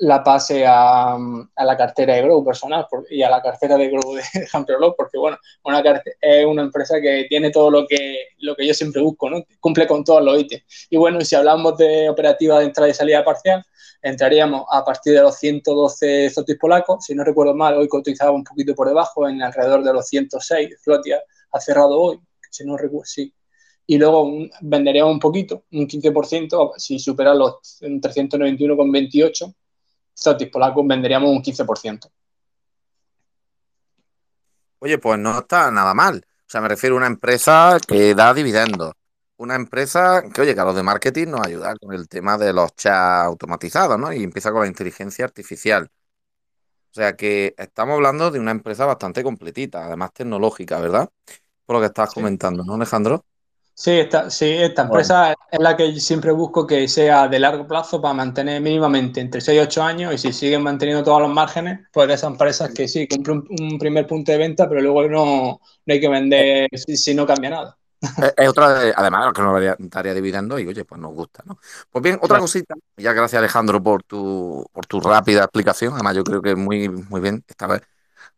[0.00, 4.14] la pase a, a, la cartera de Grow personal y a la cartera de Grow
[4.14, 4.22] de
[4.54, 5.82] Hunter porque bueno, una
[6.20, 9.44] es una empresa que tiene todo lo que, lo que yo siempre busco, ¿no?
[9.60, 10.64] Cumple con todos los ítems.
[10.88, 13.62] Y bueno, si hablamos de operativa de entrada y salida parcial,
[14.00, 17.04] entraríamos a partir de los 112 zotis polacos.
[17.04, 20.80] Si no recuerdo mal, hoy cotizaba un poquito por debajo, en alrededor de los 106
[20.82, 21.22] flotia,
[21.52, 22.18] ha cerrado hoy,
[22.50, 23.34] si no recuerdo, sí.
[23.86, 24.32] Y luego
[24.62, 29.54] venderíamos un poquito, un 15%, si supera los 391,28
[30.20, 32.10] zotis polacos, venderíamos un 15%.
[34.80, 36.24] Oye, pues no está nada mal.
[36.26, 38.92] O sea, me refiero a una empresa que da dividendos,
[39.36, 42.52] una empresa que, oye, que a los de marketing nos ayuda con el tema de
[42.52, 44.12] los chats automatizados, ¿no?
[44.12, 45.90] Y empieza con la inteligencia artificial.
[46.90, 51.08] O sea que estamos hablando de una empresa bastante completita, además tecnológica, ¿verdad?
[51.64, 53.24] Por lo que estás comentando, ¿no, Alejandro?
[53.74, 58.00] Sí, esta, sí, esta empresa es la que siempre busco que sea de largo plazo
[58.00, 61.80] para mantener mínimamente entre 6 y 8 años y si siguen manteniendo todos los márgenes,
[61.90, 65.60] pues de esas empresas que sí, cumplen un, primer punto de venta, pero luego no,
[65.86, 67.76] no hay que vender si no cambia nada.
[68.36, 71.58] Es, otra, de, además, que nos estaría dividiendo y oye, pues nos gusta, ¿no?
[71.90, 76.24] Pues bien, otra cosita, ya gracias Alejandro por tu, por tu rápida explicación, además yo
[76.24, 77.82] creo que muy, muy bien, esta vez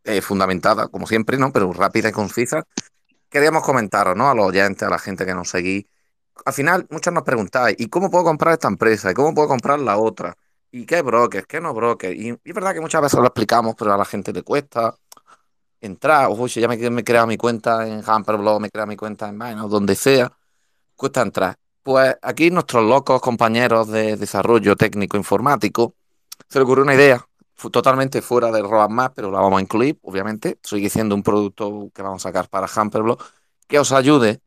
[0.03, 1.53] eh, fundamentada, como siempre, ¿no?
[1.53, 2.63] Pero rápida y concisa.
[3.33, 4.29] Queríamos comentaros, ¿no?
[4.29, 5.85] A los oyentes, a la gente que nos seguís.
[6.45, 9.09] Al final, muchos nos preguntáis, ¿y cómo puedo comprar esta empresa?
[9.09, 10.37] ¿Y cómo puedo comprar la otra?
[10.69, 11.47] ¿Y qué brokers?
[11.47, 12.15] ¿Qué no brokers?
[12.15, 14.95] Y, es verdad que muchas veces lo explicamos, pero a la gente le cuesta
[15.81, 18.97] entrar, o si ya me, he creado mi cuenta en Hamperblog, me he creado mi
[18.97, 20.31] cuenta en o donde sea,
[20.95, 21.55] cuesta entrar.
[21.81, 25.95] Pues aquí nuestros locos compañeros de desarrollo técnico informático
[26.47, 27.25] se le ocurrió una idea
[27.71, 30.59] totalmente fuera del más pero la vamos a incluir, obviamente.
[30.63, 33.19] Sigue siendo un producto que vamos a sacar para Hamperblog
[33.67, 34.41] que os ayude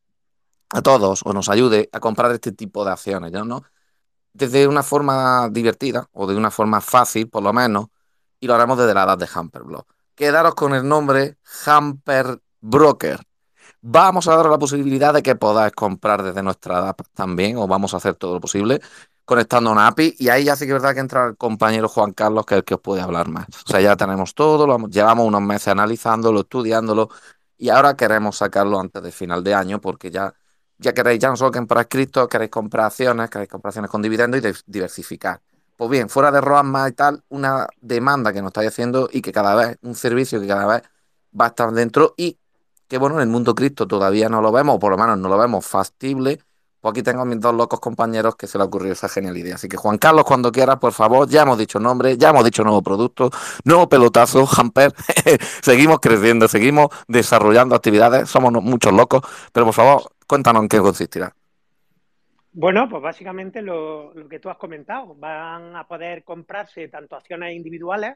[0.70, 3.62] a todos o nos ayude a comprar este tipo de acciones, ¿no?
[4.32, 7.86] Desde una forma divertida o de una forma fácil, por lo menos,
[8.40, 9.86] y lo haremos desde la edad de Hamperblog
[10.16, 11.36] quedaros con el nombre
[11.66, 13.20] Hamper Broker.
[13.82, 17.94] Vamos a dar la posibilidad de que podáis comprar desde nuestra app también, o vamos
[17.94, 18.80] a hacer todo lo posible,
[19.26, 20.16] conectando una API.
[20.18, 22.58] Y ahí ya sí que es verdad que entra el compañero Juan Carlos, que es
[22.60, 23.46] el que os puede hablar más.
[23.66, 27.10] O sea, ya tenemos todo, lo, llevamos unos meses analizándolo, estudiándolo,
[27.58, 30.32] y ahora queremos sacarlo antes del final de año, porque ya,
[30.78, 34.40] ya queréis, ya no solo comprar cripto, queréis comprar acciones, queréis comprar acciones con dividendos
[34.40, 35.40] y diversificar.
[35.76, 39.32] Pues bien, fuera de más y tal, una demanda que nos estáis haciendo y que
[39.32, 40.82] cada vez, un servicio que cada vez
[41.38, 42.38] va a estar dentro y
[42.88, 45.28] que bueno, en el mundo cripto todavía no lo vemos, o por lo menos no
[45.28, 46.40] lo vemos factible,
[46.86, 49.56] pues aquí tengo a mis dos locos compañeros que se le ocurrió esa genial idea.
[49.56, 52.62] Así que Juan Carlos, cuando quieras, por favor, ya hemos dicho nombre, ya hemos dicho
[52.62, 53.28] nuevo producto,
[53.64, 54.92] nuevo pelotazo, Hamper,
[55.62, 59.22] seguimos creciendo, seguimos desarrollando actividades, somos muchos locos,
[59.52, 61.34] pero por favor, cuéntanos en qué consistirá.
[62.52, 65.12] Bueno, pues básicamente lo, que tú has comentado.
[65.16, 68.14] Van a poder comprarse tanto acciones individuales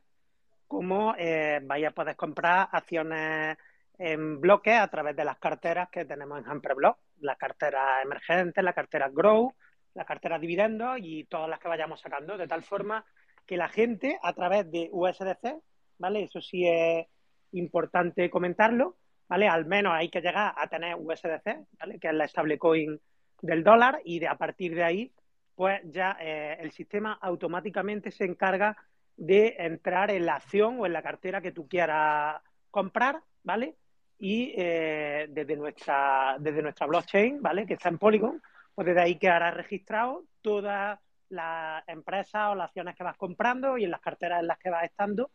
[0.68, 3.58] como eh, vais a poder comprar acciones
[3.98, 8.72] en bloques a través de las carteras que tenemos en Humperblock, las carteras emergentes, la
[8.72, 9.54] cartera Grow,
[9.94, 13.04] la cartera Dividendos y todas las que vayamos sacando, de tal forma
[13.46, 15.60] que la gente a través de USDC,
[15.98, 16.22] ¿vale?
[16.22, 17.06] Eso sí es
[17.52, 18.96] importante comentarlo,
[19.28, 19.48] ¿vale?
[19.48, 21.98] Al menos hay que llegar a tener USDC, ¿vale?
[21.98, 23.00] Que es la stablecoin
[23.42, 25.12] del dólar y de, a partir de ahí,
[25.54, 28.76] pues ya eh, el sistema automáticamente se encarga
[29.16, 32.40] de entrar en la acción o en la cartera que tú quieras
[32.70, 33.76] comprar, ¿vale?
[34.22, 37.66] Y eh, desde, nuestra, desde nuestra blockchain, ¿vale?
[37.66, 38.40] Que está en Polygon,
[38.74, 41.00] pues desde ahí quedará registrado todas
[41.30, 44.70] las empresas o las acciones que vas comprando y en las carteras en las que
[44.70, 45.30] vas estando,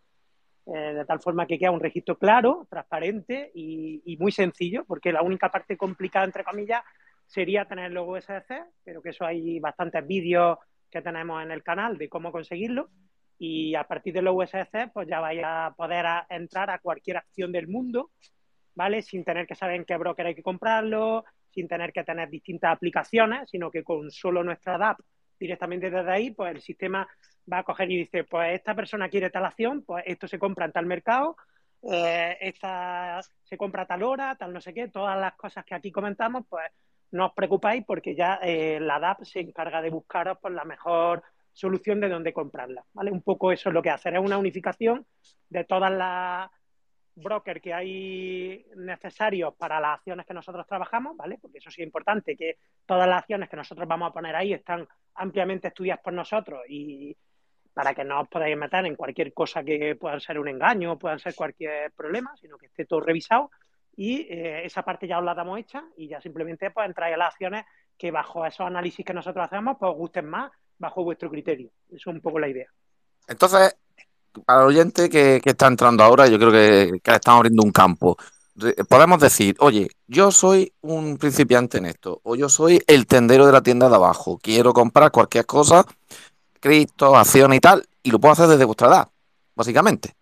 [0.68, 5.22] eh, de tal forma que queda un registro claro, transparente y, muy sencillo, porque la
[5.22, 6.84] única parte complicada, entre comillas,
[7.26, 10.58] sería tener el logo SDC, pero que eso hay bastantes vídeos
[10.92, 12.90] que tenemos en el canal de cómo conseguirlo.
[13.38, 17.52] Y a partir de los USDC, pues ya vais a poder entrar a cualquier acción
[17.52, 18.12] del mundo,
[18.76, 19.02] ¿vale?
[19.02, 22.74] Sin tener que saber en qué broker hay que comprarlo, sin tener que tener distintas
[22.74, 25.00] aplicaciones, sino que con solo nuestra DAP
[25.40, 27.08] directamente desde ahí, pues el sistema
[27.52, 30.66] va a coger y dice, pues esta persona quiere tal acción, pues esto se compra
[30.66, 31.36] en tal mercado,
[31.84, 35.76] eh, esta se compra a tal hora, tal no sé qué, todas las cosas que
[35.76, 36.66] aquí comentamos, pues
[37.12, 41.24] no os preocupáis porque ya eh, la DAP se encarga de buscaros por la mejor
[41.54, 43.12] solución de dónde comprarla, ¿vale?
[43.12, 45.06] Un poco eso es lo que hace, es una unificación
[45.50, 46.50] de todas las
[47.16, 51.38] brokers que hay necesarios para las acciones que nosotros trabajamos, ¿vale?
[51.42, 54.54] Porque eso sí es importante, que todas las acciones que nosotros vamos a poner ahí
[54.54, 57.16] están ampliamente estudiadas por nosotros y
[57.74, 61.00] para que no os podáis meter en cualquier cosa que pueda ser un engaño o
[61.00, 63.52] puedan ser cualquier problema, sino que esté todo revisado
[63.98, 67.18] y eh, esa parte ya os la damos hecha y ya simplemente pues entráis a
[67.18, 67.66] las acciones
[67.98, 71.70] que bajo esos análisis que nosotros hacemos pues os gusten más bajo vuestro criterio.
[71.88, 72.68] Eso es un poco la idea.
[73.28, 73.78] Entonces,
[74.46, 78.18] para el oyente que, está entrando ahora, yo creo que, que estamos abriendo un campo.
[78.88, 83.52] Podemos decir, oye, yo soy un principiante en esto, o yo soy el tendero de
[83.52, 85.86] la tienda de abajo, quiero comprar cualquier cosa,
[86.60, 89.10] cripto, acción y tal, y lo puedo hacer desde vuestra edad,
[89.56, 90.16] básicamente.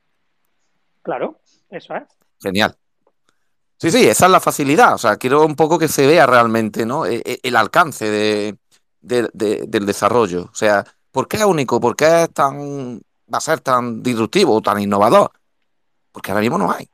[1.03, 1.39] Claro,
[1.69, 2.03] eso es.
[2.41, 2.75] Genial.
[3.77, 4.93] Sí, sí, esa es la facilidad.
[4.93, 7.05] O sea, quiero un poco que se vea realmente, ¿no?
[7.05, 8.57] E, e, el, alcance de,
[9.01, 10.43] del desarrollo.
[10.43, 11.81] O sea, ¿por qué es único?
[11.81, 13.01] ¿Por qué es tan,
[13.31, 15.31] va a ser tan disruptivo, tan innovador?
[16.11, 16.89] Porque ahora mismo no hay.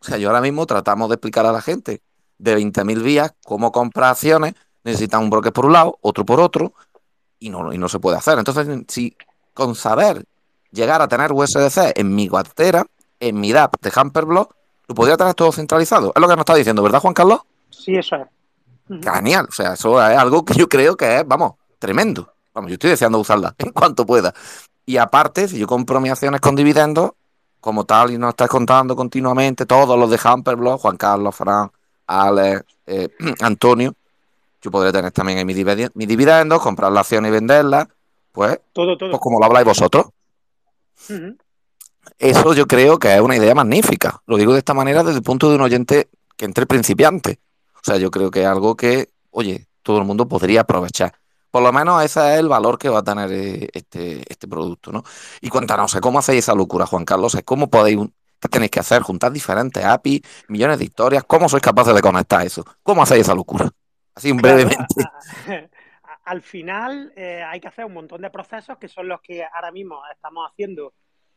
[0.00, 2.02] O sea, yo ahora mismo tratamos de explicar a la gente
[2.38, 6.74] de 20.000 vías cómo comprar acciones, necesitan un broker por un lado, otro por otro,
[7.38, 8.38] y no, y no se puede hacer.
[8.38, 9.16] Entonces, si
[9.54, 10.24] con saber
[10.70, 12.86] llegar a tener USDC en mi cartera,
[13.20, 14.54] en mi DAP de Hamperblock,
[14.88, 16.12] lo podría tener todo centralizado.
[16.14, 17.40] Es lo que nos está diciendo, ¿verdad, Juan Carlos?
[17.70, 18.26] Sí, eso es.
[19.02, 19.46] Genial.
[19.48, 22.33] O sea, eso es algo que yo creo que es, vamos, tremendo.
[22.54, 24.32] Vamos, yo estoy deseando usarla en cuanto pueda.
[24.86, 27.12] Y aparte, si yo compro mis acciones con dividendos,
[27.60, 31.70] como tal, y nos estás contando continuamente, todos los de Hamperblock, Juan Carlos, Fran,
[32.06, 33.08] Alex, eh,
[33.40, 33.94] Antonio,
[34.60, 37.88] yo podría tener también ahí mi, dividendos, comprar la acción y venderla,
[38.32, 39.10] pues, todo, todo.
[39.10, 40.06] pues como lo habláis vosotros.
[42.18, 44.22] Eso yo creo que es una idea magnífica.
[44.26, 47.40] Lo digo de esta manera desde el punto de un oyente que entre principiante.
[47.74, 51.14] O sea, yo creo que es algo que, oye, todo el mundo podría aprovechar.
[51.54, 54.90] Por lo menos ese es el valor que va a tener eh, este, este producto,
[54.90, 55.04] ¿no?
[55.40, 57.40] Y cuéntanos, ¿cómo hacéis esa locura, Juan Carlos?
[57.44, 57.96] ¿Cómo podéis,
[58.40, 59.02] qué tenéis que hacer?
[59.02, 61.22] ¿Juntar diferentes APIs, millones de historias?
[61.22, 62.64] ¿Cómo sois capaces de conectar eso?
[62.82, 63.70] ¿Cómo hacéis esa locura?
[64.16, 65.04] Así brevemente.
[66.24, 69.70] Al final eh, hay que hacer un montón de procesos que son los que ahora
[69.70, 70.92] mismo estamos haciendo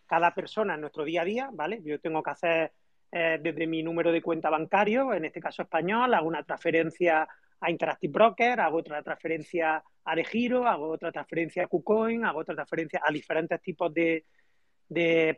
[0.07, 1.80] cada persona en nuestro día a día, ¿vale?
[1.86, 2.74] Yo tengo que hacer
[3.11, 7.28] eh, desde mi número de cuenta bancario, en este caso español, hago una transferencia
[7.60, 12.39] a Interactive Broker, hago otra transferencia a De Giro, hago otra transferencia a KuCoin, hago
[12.39, 14.26] otra transferencia a diferentes tipos de,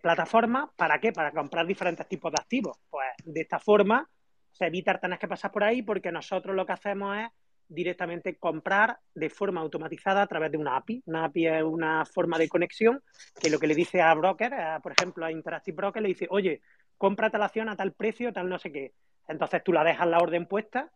[0.01, 0.70] plataformas.
[0.76, 1.11] ¿Para qué?
[1.11, 2.78] Para comprar diferentes tipos de activos.
[2.89, 4.07] Pues de esta forma
[4.51, 7.30] se evita tener que pasar por ahí porque nosotros lo que hacemos es
[7.67, 11.03] directamente comprar de forma automatizada a través de una API.
[11.05, 13.01] Una API es una forma de conexión
[13.39, 14.53] que lo que le dice a broker,
[14.84, 16.61] por ejemplo a Interactive Broker, le dice, oye,
[16.97, 18.93] cómprate la acción a tal precio, tal no sé qué.
[19.28, 20.91] Entonces tú la dejas la orden puesta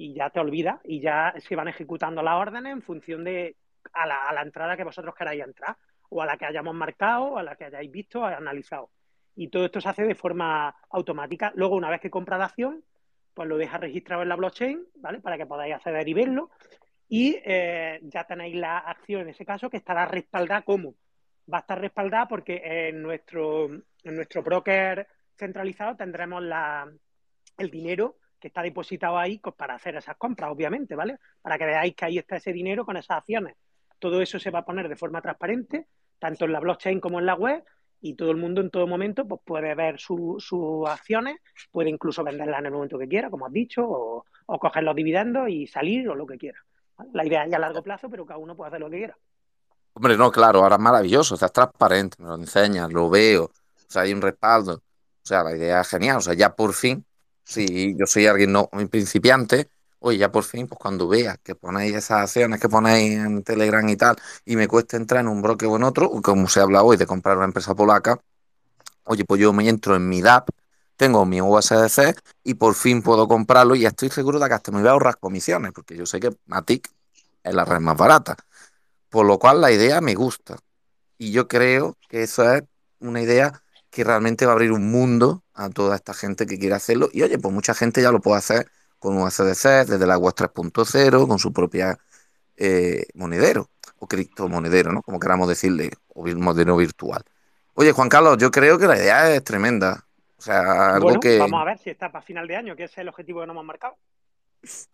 [0.00, 3.56] y ya te olvidas y ya se van ejecutando las órdenes en función de
[3.92, 5.76] a la, a la entrada que vosotros queráis entrar
[6.08, 8.90] o a la que hayamos marcado o a la que hayáis visto analizado.
[9.36, 11.52] Y todo esto se hace de forma automática.
[11.54, 12.82] Luego, una vez que compra la acción,
[13.34, 15.20] pues lo deja registrado en la blockchain, ¿vale?
[15.20, 16.50] Para que podáis acceder y verlo.
[17.06, 20.94] Y eh, ya tenéis la acción en ese caso que estará respaldada como.
[21.52, 26.90] Va a estar respaldada porque en nuestro, en nuestro broker centralizado tendremos la,
[27.58, 31.18] el dinero que está depositado ahí pues, para hacer esas compras, obviamente, ¿vale?
[31.42, 33.56] Para que veáis que ahí está ese dinero con esas acciones.
[33.98, 35.86] Todo eso se va a poner de forma transparente,
[36.18, 37.62] tanto en la blockchain como en la web,
[38.00, 40.52] y todo el mundo en todo momento pues, puede ver sus
[40.88, 41.36] acciones,
[41.70, 44.24] puede incluso venderlas en el momento que quiera, como has dicho, o,
[44.58, 46.58] coger los dividendos y salir o lo que quiera.
[47.12, 49.16] La idea es a largo plazo, pero cada uno puede hacer lo que quiera.
[49.92, 53.44] Hombre, no, claro, ahora es maravilloso, o sea, es transparente, me lo enseñas, lo veo,
[53.44, 53.52] o
[53.86, 54.74] sea, hay un respaldo.
[55.22, 57.04] O sea, la idea es genial, o sea, ya por fin,
[57.50, 61.94] si yo soy alguien no principiante, oye, ya por fin, pues cuando veas que ponéis
[61.96, 65.68] esas acciones que ponéis en Telegram y tal, y me cuesta entrar en un broker
[65.68, 68.20] o en otro, como se habla hoy de comprar una empresa polaca,
[69.04, 70.48] oye, pues yo me entro en mi DAP,
[70.96, 74.80] tengo mi USDC y por fin puedo comprarlo y estoy seguro de que hasta me
[74.80, 76.88] voy a ahorrar comisiones, porque yo sé que Matic
[77.42, 78.36] es la red más barata.
[79.08, 80.58] Por lo cual la idea me gusta.
[81.18, 82.62] Y yo creo que eso es
[83.00, 86.74] una idea que realmente va a abrir un mundo a toda esta gente que quiere
[86.74, 87.10] hacerlo.
[87.12, 90.34] Y oye, pues mucha gente ya lo puede hacer con un SDC desde la web
[90.34, 91.98] 3.0, con su propia
[92.56, 95.02] eh, monedero o criptomonedero, ¿no?
[95.02, 97.22] Como queramos decirle, o modelo virtual.
[97.74, 100.06] Oye, Juan Carlos, yo creo que la idea es tremenda.
[100.38, 101.38] O sea, algo que.
[101.38, 103.54] Vamos a ver si está para final de año, que es el objetivo que nos
[103.54, 103.96] hemos marcado.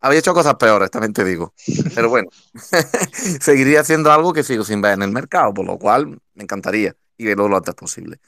[0.00, 1.54] Había hecho cosas peores, también te digo.
[1.94, 2.28] Pero bueno,
[3.40, 6.94] seguiría haciendo algo que sigo sin ver en el mercado, por lo cual me encantaría
[7.18, 8.20] y verlo lo antes posible.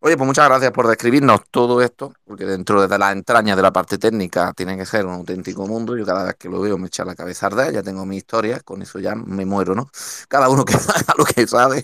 [0.00, 3.72] Oye, pues muchas gracias por describirnos todo esto, porque dentro de las entrañas de la
[3.72, 5.96] parte técnica tiene que ser un auténtico mundo.
[5.96, 8.16] Yo cada vez que lo veo me echa la cabeza a arder, ya tengo mi
[8.16, 9.90] historia, con eso ya me muero, ¿no?
[10.28, 11.82] Cada uno que haga lo que sabe.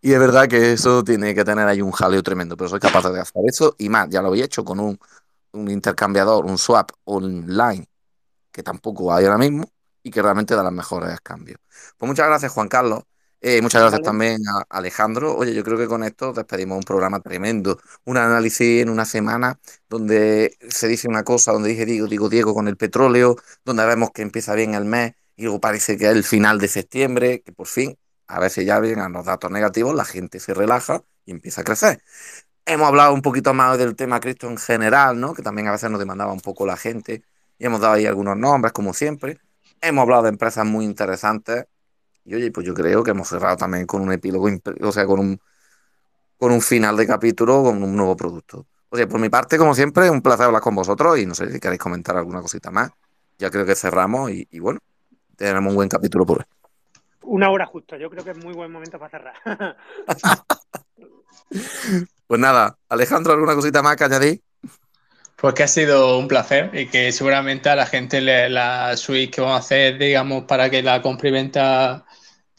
[0.00, 3.10] Y es verdad que eso tiene que tener ahí un jaleo tremendo, pero soy capaz
[3.10, 4.98] de hacer eso y más, ya lo había hecho con un,
[5.52, 7.86] un intercambiador, un swap online
[8.52, 9.64] que tampoco hay ahora mismo
[10.02, 11.58] y que realmente da los mejores cambios.
[11.98, 13.04] Pues muchas gracias, Juan Carlos.
[13.42, 15.34] Eh, muchas gracias también a Alejandro.
[15.34, 19.58] Oye, yo creo que con esto despedimos un programa tremendo, un análisis en una semana
[19.88, 24.10] donde se dice una cosa, donde dije digo, digo Diego con el petróleo, donde vemos
[24.10, 27.52] que empieza bien el mes y luego parece que es el final de septiembre, que
[27.52, 31.62] por fin, a si ya vienen los datos negativos, la gente se relaja y empieza
[31.62, 32.02] a crecer.
[32.66, 35.34] Hemos hablado un poquito más del tema Cristo en general, ¿no?
[35.34, 37.24] Que también a veces nos demandaba un poco la gente
[37.58, 39.38] y hemos dado ahí algunos nombres, como siempre.
[39.80, 41.66] Hemos hablado de empresas muy interesantes.
[42.24, 44.48] Y oye, pues yo creo que hemos cerrado también con un epílogo,
[44.82, 45.40] o sea, con un,
[46.36, 48.66] con un final de capítulo, con un nuevo producto.
[48.88, 51.50] O sea, por mi parte, como siempre, un placer hablar con vosotros y no sé
[51.52, 52.90] si queréis comentar alguna cosita más.
[53.38, 54.80] Ya creo que cerramos y, bueno,
[55.36, 56.44] tenemos un buen capítulo por hoy.
[57.22, 59.34] Una hora justo, yo creo que es muy buen momento para cerrar.
[62.26, 64.42] pues nada, Alejandro, ¿alguna cosita más que añadir?
[65.36, 69.40] Pues que ha sido un placer y que seguramente a la gente la suite que
[69.40, 72.04] vamos a hacer, digamos, para que la compra y venta,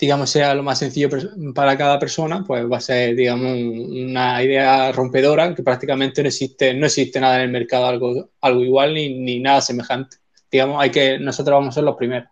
[0.01, 1.09] digamos, sea lo más sencillo
[1.53, 6.73] para cada persona, pues va a ser, digamos, una idea rompedora que prácticamente no existe,
[6.73, 10.17] no existe nada en el mercado algo, algo igual ni, ni nada semejante.
[10.51, 12.27] Digamos, hay que, nosotros vamos a ser los primeros.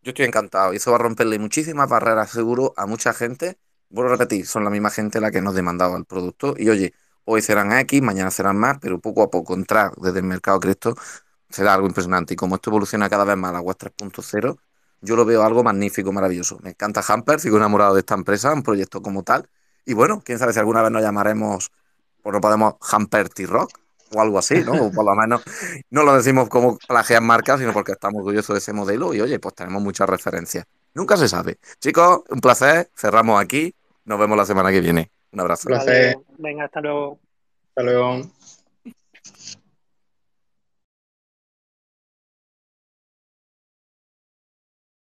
[0.00, 3.58] Yo estoy encantado y eso va a romperle muchísimas barreras, seguro, a mucha gente.
[3.90, 6.94] Vuelvo a repetir, son la misma gente la que nos demandaba el producto y oye,
[7.24, 10.96] hoy serán X, mañana serán más, pero poco a poco entrar desde el mercado cripto
[11.50, 12.32] será algo impresionante.
[12.34, 14.58] Y como esto evoluciona cada vez más a la web 3.0,
[15.04, 16.58] yo lo veo algo magnífico, maravilloso.
[16.62, 19.48] Me encanta Hamper, sigo enamorado de esta empresa, un proyecto como tal.
[19.84, 21.70] Y bueno, quién sabe si alguna vez nos llamaremos,
[22.22, 23.70] o no podemos Hamper T-Rock
[24.14, 24.72] o algo así, ¿no?
[24.72, 25.42] O por lo menos
[25.90, 29.38] no lo decimos como plagiar marcas, sino porque estamos orgullosos de ese modelo y oye,
[29.38, 30.66] pues tenemos muchas referencias.
[30.94, 31.58] Nunca se sabe.
[31.80, 32.88] Chicos, un placer.
[32.96, 33.74] Cerramos aquí.
[34.04, 35.10] Nos vemos la semana que viene.
[35.32, 35.68] Un abrazo.
[36.38, 37.18] Venga, hasta luego.
[37.70, 38.30] Hasta luego.